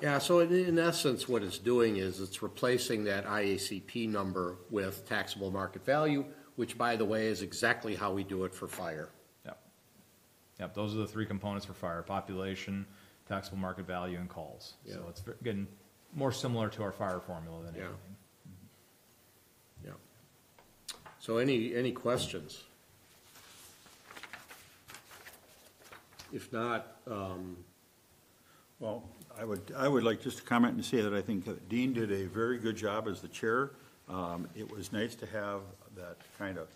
Yeah, 0.00 0.18
so 0.18 0.40
in, 0.40 0.52
in 0.52 0.78
essence, 0.78 1.28
what 1.28 1.42
it's 1.44 1.58
doing 1.58 1.96
is 1.96 2.20
it's 2.20 2.42
replacing 2.42 3.04
that 3.04 3.24
IACP 3.24 4.08
number 4.08 4.56
with 4.70 5.08
taxable 5.08 5.50
market 5.52 5.84
value, 5.84 6.24
which 6.56 6.76
by 6.78 6.96
the 6.96 7.04
way 7.04 7.26
is 7.26 7.42
exactly 7.42 7.94
how 7.94 8.12
we 8.12 8.24
do 8.24 8.44
it 8.44 8.52
for 8.54 8.66
fire. 8.66 9.10
Yep. 9.44 9.58
Yep, 10.60 10.74
those 10.74 10.94
are 10.94 10.98
the 10.98 11.06
three 11.06 11.26
components 11.26 11.66
for 11.66 11.74
fire, 11.74 12.02
population, 12.02 12.84
taxable 13.28 13.58
market 13.58 13.86
value, 13.86 14.18
and 14.18 14.28
calls. 14.28 14.74
So 14.86 15.04
it's 15.08 15.22
getting 15.44 15.68
more 16.14 16.32
similar 16.32 16.68
to 16.70 16.82
our 16.82 16.92
fire 16.92 17.20
formula 17.20 17.64
than 17.64 17.74
Yeah. 17.74 17.82
anything. 17.82 18.16
Yeah. 19.84 19.92
So 21.22 21.36
any, 21.36 21.72
any 21.72 21.92
questions? 21.92 22.64
If 26.32 26.52
not, 26.52 26.96
um, 27.06 27.56
Well, 28.80 29.04
I 29.38 29.44
would, 29.44 29.72
I 29.76 29.86
would 29.86 30.02
like 30.02 30.20
just 30.20 30.38
to 30.38 30.42
comment 30.42 30.74
and 30.74 30.84
say 30.84 31.00
that 31.00 31.14
I 31.14 31.22
think 31.22 31.46
Dean 31.68 31.92
did 31.92 32.10
a 32.10 32.24
very 32.24 32.58
good 32.58 32.74
job 32.74 33.06
as 33.06 33.20
the 33.20 33.28
chair. 33.28 33.70
Um, 34.08 34.48
It 34.56 34.68
was 34.68 34.92
nice 34.92 35.14
to 35.14 35.26
have 35.26 35.60
that 35.94 36.16
kind 36.38 36.58
of 36.58 36.66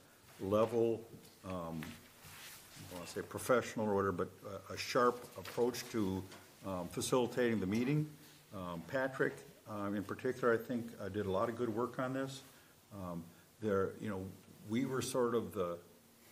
level, 0.41 1.01
um, 1.45 1.81
I 1.83 2.95
want 2.95 3.05
to 3.05 3.13
say 3.13 3.23
professional 3.23 3.89
order, 3.89 4.13
but 4.13 4.29
a- 4.71 4.75
a 4.75 4.77
sharp 4.77 5.27
approach 5.37 5.83
to 5.91 6.23
um, 6.65 6.87
facilitating 6.87 7.59
the 7.59 7.67
meeting. 7.67 8.09
Um, 8.55 8.81
Patrick, 8.87 9.35
um, 9.69 9.97
in 9.97 10.05
particular, 10.05 10.55
I 10.55 10.57
think, 10.57 10.87
uh, 11.01 11.09
did 11.09 11.27
a 11.27 11.31
lot 11.33 11.49
of 11.49 11.57
good 11.57 11.69
work 11.69 11.99
on 11.99 12.13
this. 12.13 12.43
Um, 12.95 13.25
There, 13.61 13.93
you 14.01 14.11
know, 14.11 14.25
we 14.69 14.85
were 14.85 15.01
sort 15.03 15.35
of 15.35 15.53
the 15.53 15.79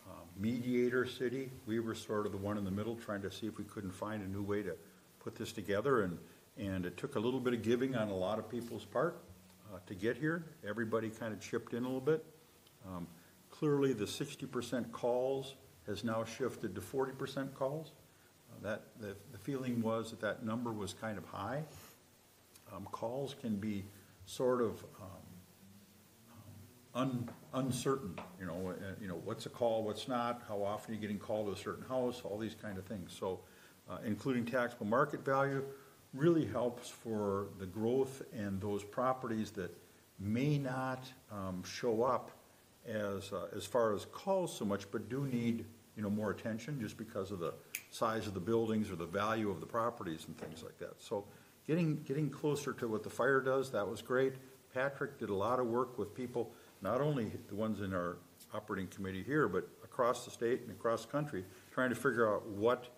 um, 0.06 0.26
mediator 0.38 1.06
city. 1.06 1.50
We 1.66 1.80
were 1.80 1.94
sort 1.94 2.26
of 2.26 2.32
the 2.32 2.38
one 2.38 2.58
in 2.58 2.64
the 2.64 2.70
middle, 2.70 2.96
trying 2.96 3.22
to 3.22 3.30
see 3.30 3.46
if 3.46 3.58
we 3.58 3.64
couldn't 3.64 3.92
find 3.92 4.22
a 4.22 4.28
new 4.28 4.42
way 4.42 4.62
to 4.62 4.74
put 5.20 5.34
this 5.34 5.52
together, 5.52 6.02
and, 6.02 6.18
and 6.58 6.84
it 6.84 6.96
took 6.96 7.16
a 7.16 7.20
little 7.20 7.40
bit 7.40 7.54
of 7.54 7.62
giving 7.62 7.96
on 7.96 8.08
a 8.08 8.16
lot 8.16 8.38
of 8.38 8.48
people's 8.50 8.84
part 8.84 9.16
uh, 9.72 9.78
to 9.86 9.94
get 9.94 10.16
here. 10.16 10.44
Everybody 10.68 11.08
kind 11.08 11.32
of 11.32 11.40
chipped 11.40 11.72
in 11.72 11.84
a 11.84 11.86
little 11.86 12.00
bit. 12.00 12.24
Um, 12.86 13.06
Clearly, 13.50 13.92
the 13.92 14.06
sixty 14.06 14.46
percent 14.46 14.90
calls 14.90 15.54
has 15.86 16.02
now 16.02 16.24
shifted 16.24 16.74
to 16.74 16.80
forty 16.80 17.12
percent 17.12 17.54
calls. 17.54 17.92
Uh, 18.50 18.68
That, 18.68 18.82
the, 19.00 19.14
the 19.30 19.38
feeling 19.38 19.80
was 19.80 20.10
that 20.10 20.20
that 20.20 20.44
number 20.44 20.72
was 20.72 20.92
kind 20.92 21.16
of 21.16 21.24
high. 21.24 21.62
Um, 22.74 22.84
Calls 22.90 23.36
can 23.40 23.56
be 23.56 23.84
sort 24.26 24.60
of 24.60 24.82
um, 25.00 25.23
un, 26.94 27.28
uncertain, 27.52 28.18
you 28.38 28.46
know, 28.46 28.70
uh, 28.70 28.94
you 29.00 29.08
know, 29.08 29.20
what's 29.24 29.46
a 29.46 29.48
call, 29.48 29.82
what's 29.82 30.08
not, 30.08 30.42
how 30.48 30.62
often 30.62 30.92
are 30.92 30.94
you 30.94 31.00
getting 31.00 31.18
called 31.18 31.46
to 31.46 31.52
a 31.52 31.56
certain 31.56 31.84
house, 31.88 32.22
all 32.24 32.38
these 32.38 32.54
kind 32.54 32.78
of 32.78 32.84
things. 32.84 33.14
So, 33.18 33.40
uh, 33.90 33.98
including 34.04 34.46
taxable 34.46 34.86
market 34.86 35.24
value 35.24 35.64
really 36.12 36.46
helps 36.46 36.88
for 36.88 37.48
the 37.58 37.66
growth 37.66 38.22
and 38.32 38.60
those 38.60 38.84
properties 38.84 39.50
that 39.52 39.76
may 40.18 40.58
not, 40.58 41.04
um, 41.30 41.62
show 41.64 42.04
up 42.04 42.30
as, 42.86 43.32
uh, 43.32 43.48
as 43.56 43.66
far 43.66 43.92
as 43.92 44.06
calls 44.06 44.56
so 44.56 44.64
much, 44.64 44.90
but 44.90 45.08
do 45.08 45.26
need, 45.26 45.64
you 45.96 46.02
know, 46.02 46.10
more 46.10 46.30
attention 46.30 46.80
just 46.80 46.96
because 46.96 47.30
of 47.30 47.40
the 47.40 47.54
size 47.90 48.26
of 48.26 48.34
the 48.34 48.40
buildings 48.40 48.90
or 48.90 48.96
the 48.96 49.06
value 49.06 49.50
of 49.50 49.60
the 49.60 49.66
properties 49.66 50.26
and 50.26 50.38
things 50.38 50.62
like 50.62 50.78
that. 50.78 50.94
So 51.02 51.24
getting, 51.66 52.02
getting 52.04 52.30
closer 52.30 52.72
to 52.74 52.88
what 52.88 53.02
the 53.02 53.10
fire 53.10 53.40
does, 53.40 53.70
that 53.72 53.88
was 53.88 54.00
great. 54.00 54.34
Patrick 54.72 55.18
did 55.18 55.30
a 55.30 55.34
lot 55.34 55.60
of 55.60 55.66
work 55.66 55.98
with 55.98 56.14
people, 56.14 56.52
not 56.84 57.00
only 57.00 57.32
the 57.48 57.54
ones 57.54 57.80
in 57.80 57.94
our 57.94 58.18
operating 58.52 58.86
committee 58.88 59.24
here, 59.24 59.48
but 59.48 59.66
across 59.82 60.24
the 60.24 60.30
state 60.30 60.60
and 60.62 60.70
across 60.70 61.06
the 61.06 61.10
country, 61.10 61.44
trying 61.72 61.88
to 61.88 61.96
figure 61.96 62.32
out 62.32 62.46
what, 62.46 62.88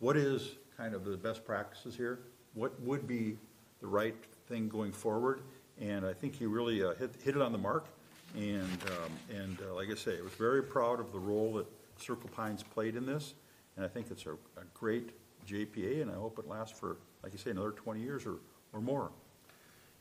what 0.00 0.16
is 0.16 0.56
kind 0.76 0.92
of 0.94 1.04
the 1.04 1.16
best 1.16 1.44
practices 1.46 1.96
here? 1.96 2.18
What 2.54 2.78
would 2.82 3.06
be 3.06 3.36
the 3.80 3.86
right 3.86 4.16
thing 4.48 4.68
going 4.68 4.92
forward? 4.92 5.42
And 5.80 6.04
I 6.04 6.12
think 6.12 6.34
he 6.34 6.46
really 6.46 6.82
uh, 6.82 6.94
hit, 6.94 7.14
hit 7.22 7.36
it 7.36 7.42
on 7.42 7.52
the 7.52 7.58
mark. 7.58 7.86
And, 8.36 8.64
um, 8.64 9.36
and 9.40 9.58
uh, 9.70 9.74
like 9.74 9.88
I 9.90 9.94
say, 9.94 10.18
I 10.18 10.22
was 10.22 10.32
very 10.32 10.62
proud 10.62 10.98
of 11.00 11.12
the 11.12 11.18
role 11.20 11.54
that 11.54 11.66
Circle 11.96 12.28
Pines 12.30 12.62
played 12.64 12.96
in 12.96 13.06
this. 13.06 13.34
And 13.76 13.84
I 13.84 13.88
think 13.88 14.10
it's 14.10 14.26
a, 14.26 14.32
a 14.32 14.64
great 14.74 15.10
JPA, 15.46 16.02
and 16.02 16.10
I 16.10 16.14
hope 16.14 16.38
it 16.40 16.48
lasts 16.48 16.76
for, 16.78 16.96
like 17.22 17.32
you 17.32 17.38
say, 17.38 17.52
another 17.52 17.70
twenty 17.70 18.00
years 18.00 18.26
or, 18.26 18.34
or 18.72 18.80
more. 18.80 19.10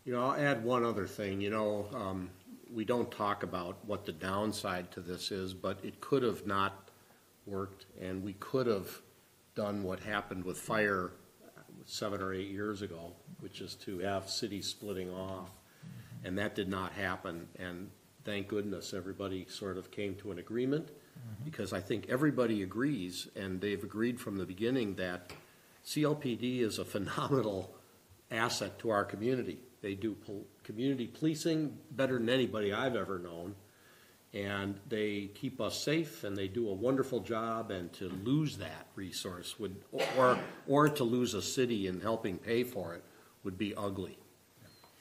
you 0.04 0.14
know, 0.14 0.24
I'll 0.30 0.36
add 0.40 0.64
one 0.64 0.84
other 0.86 1.06
thing, 1.06 1.42
you 1.42 1.50
know, 1.50 1.86
um, 1.94 2.30
we 2.74 2.86
don't 2.86 3.12
talk 3.12 3.44
about 3.44 3.78
what 3.86 4.06
the 4.06 4.12
downside 4.12 4.92
to 4.92 5.00
this 5.00 5.32
is, 5.32 5.54
but 5.54 5.80
it 5.84 6.00
could 6.02 6.24
have 6.24 6.46
not 6.46 6.90
worked, 7.46 7.86
and 8.00 8.24
we 8.24 8.34
could 8.34 8.68
have 8.68 9.02
done 9.56 9.84
what 9.84 10.00
happened 10.00 10.44
with 10.44 10.58
fire 10.58 11.12
seven 11.86 12.22
or 12.22 12.34
eight 12.34 12.50
years 12.50 12.82
ago, 12.82 13.14
which 13.40 13.62
is 13.62 13.76
to 13.76 14.00
have 14.00 14.30
cities 14.30 14.68
splitting 14.68 15.12
off. 15.12 15.50
And 16.24 16.38
that 16.38 16.56
did 16.56 16.68
not 16.68 16.92
happen, 16.94 17.48
and 17.58 17.90
thank 18.26 18.48
goodness, 18.48 18.94
everybody 18.94 19.46
sort 19.50 19.78
of 19.78 19.92
came 19.92 20.16
to 20.16 20.32
an 20.32 20.40
agreement, 20.40 20.88
mm-hmm. 20.88 21.46
because 21.46 21.72
I 21.72 21.80
think 21.80 22.08
everybody 22.10 22.64
agrees, 22.64 23.28
and 23.36 23.62
they've 23.62 23.84
agreed 23.84 24.20
from 24.20 24.38
the 24.38 24.46
beginning 24.46 24.96
that 24.96 25.32
CLPD 25.86 26.60
is 26.60 26.80
a 26.80 26.86
phenomenal 26.96 27.74
asset 28.30 28.78
to 28.80 28.90
our 28.90 29.06
community. 29.06 29.60
They 29.82 29.96
do 29.96 30.16
pol- 30.16 30.46
community 30.68 31.08
policing 31.08 31.76
better 31.92 32.20
than 32.20 32.30
anybody 32.30 32.74
I've 32.74 32.98
ever 32.98 33.18
known, 33.18 33.56
and 34.34 34.76
they 34.90 35.30
keep 35.34 35.62
us 35.62 35.82
safe, 35.82 36.26
and 36.26 36.36
they 36.36 36.50
do 36.50 36.70
a 36.70 36.74
wonderful 36.74 37.22
job, 37.22 37.72
and 37.72 37.92
to 37.94 38.10
lose 38.26 38.58
that 38.58 38.88
resource 38.96 39.58
would, 39.58 39.78
or, 40.18 40.38
or 40.68 40.90
to 40.90 41.04
lose 41.06 41.34
a 41.34 41.42
city 41.42 41.88
in 41.88 42.02
helping 42.02 42.38
pay 42.38 42.66
for 42.66 42.94
it 42.94 43.04
would 43.46 43.58
be 43.58 43.74
ugly. 43.76 44.20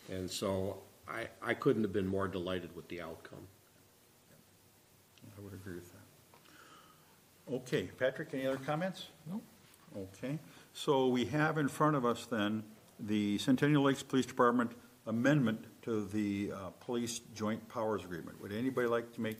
And 0.08 0.30
so 0.30 0.78
I, 1.08 1.26
I 1.42 1.54
couldn't 1.54 1.82
have 1.82 1.92
been 1.92 2.06
more 2.06 2.28
delighted 2.28 2.74
with 2.76 2.86
the 2.86 3.02
outcome. 3.02 3.48
I 5.36 5.40
would 5.42 5.52
agree 5.52 5.74
with 5.74 5.92
that. 5.92 7.54
Okay, 7.54 7.90
Patrick, 7.98 8.28
any 8.34 8.46
other 8.46 8.60
comments? 8.64 9.08
No. 9.28 9.40
Okay, 9.96 10.38
so 10.72 11.08
we 11.08 11.24
have 11.24 11.58
in 11.58 11.68
front 11.68 11.96
of 11.96 12.04
us 12.06 12.26
then 12.26 12.62
the 13.00 13.38
Centennial 13.38 13.82
Lakes 13.82 14.02
Police 14.02 14.26
Department 14.26 14.70
amendment 15.06 15.64
to 15.82 16.04
the 16.06 16.52
uh, 16.52 16.70
Police 16.80 17.20
Joint 17.34 17.66
Powers 17.68 18.04
Agreement. 18.04 18.40
Would 18.42 18.52
anybody 18.52 18.86
like 18.88 19.12
to 19.14 19.20
make 19.20 19.38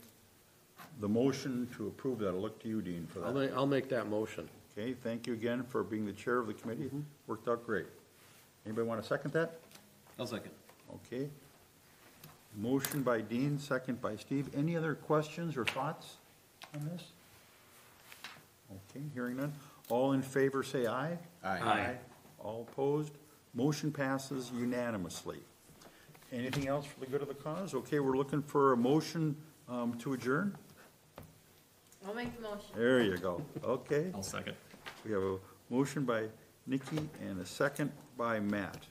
the 1.01 1.09
motion 1.09 1.69
to 1.77 1.89
approve 1.89 2.19
that? 2.21 2.29
I'll 2.29 2.41
look 2.41 2.61
to 2.63 2.69
you, 2.69 2.81
Dean, 2.81 3.07
for 3.13 3.25
I'll 3.25 3.33
that. 3.33 3.41
make, 3.41 3.53
I'll 3.57 3.67
make 3.67 3.89
that 3.89 4.09
motion. 4.09 4.49
Okay, 4.79 4.95
thank 5.03 5.27
you 5.27 5.33
again 5.33 5.65
for 5.65 5.83
being 5.83 6.05
the 6.07 6.13
chair 6.13 6.39
of 6.39 6.47
the 6.47 6.55
committee. 6.55 6.91
Worked 7.27 7.49
out 7.49 7.65
great. 7.65 7.87
Anybody 8.65 8.87
want 8.87 9.01
to 9.01 9.07
second 9.07 9.33
that? 9.33 9.59
I'll 10.19 10.27
second. 10.27 10.51
Okay. 10.95 11.29
Motion 12.57 13.03
by 13.03 13.21
Dean, 13.21 13.59
second 13.59 14.01
by 14.01 14.17
Steve. 14.17 14.49
Any 14.57 14.77
other 14.77 14.95
questions 14.95 15.57
or 15.57 15.65
thoughts 15.65 16.15
on 16.75 16.89
this? 16.93 17.05
Okay, 18.71 19.05
hearing 19.15 19.37
none. 19.37 19.53
All 19.89 20.13
in 20.13 20.23
favor, 20.23 20.63
say 20.63 20.87
aye. 20.87 21.19
Aye. 21.45 21.95
All 22.43 22.67
opposed? 22.71 23.13
Motion 23.55 23.93
passes 23.93 24.51
unanimously. 24.55 25.39
Anything 26.37 26.69
else 26.69 26.85
for 26.85 27.01
the 27.01 27.07
good 27.07 27.23
of 27.23 27.29
the 27.29 27.35
cause? 27.35 27.73
Okay, 27.75 27.99
we're 27.99 28.17
looking 28.17 28.43
for 28.43 28.75
a 28.75 28.77
motion 28.77 29.35
um, 29.71 29.95
to 29.99 30.13
adjourn. 30.13 30.55
I'll 32.07 32.13
make 32.15 32.37
the 32.37 32.43
motion. 32.43 32.67
There 32.77 33.01
you 33.03 33.17
go. 33.17 33.43
Okay. 33.65 34.11
I'll 34.15 34.23
second. 34.23 34.55
We 35.07 35.13
have 35.13 35.23
a 35.23 35.39
motion 35.71 36.05
by 36.05 36.25
Nikki 36.67 37.09
and 37.27 37.41
a 37.41 37.47
second 37.47 37.91
by 38.19 38.39
Matt. 38.39 38.85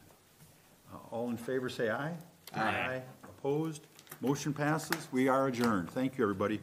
Uh, 0.91 0.97
All 1.11 1.29
in 1.29 1.37
favor, 1.37 1.69
say 1.69 1.91
aye. 1.91 2.15
Aye. 2.55 3.01
Opposed? 3.23 3.85
Motion 4.21 4.51
passes. 4.51 5.07
We 5.11 5.27
are 5.27 5.47
adjourned. 5.47 5.91
Thank 5.91 6.17
you, 6.17 6.23
everybody. 6.23 6.59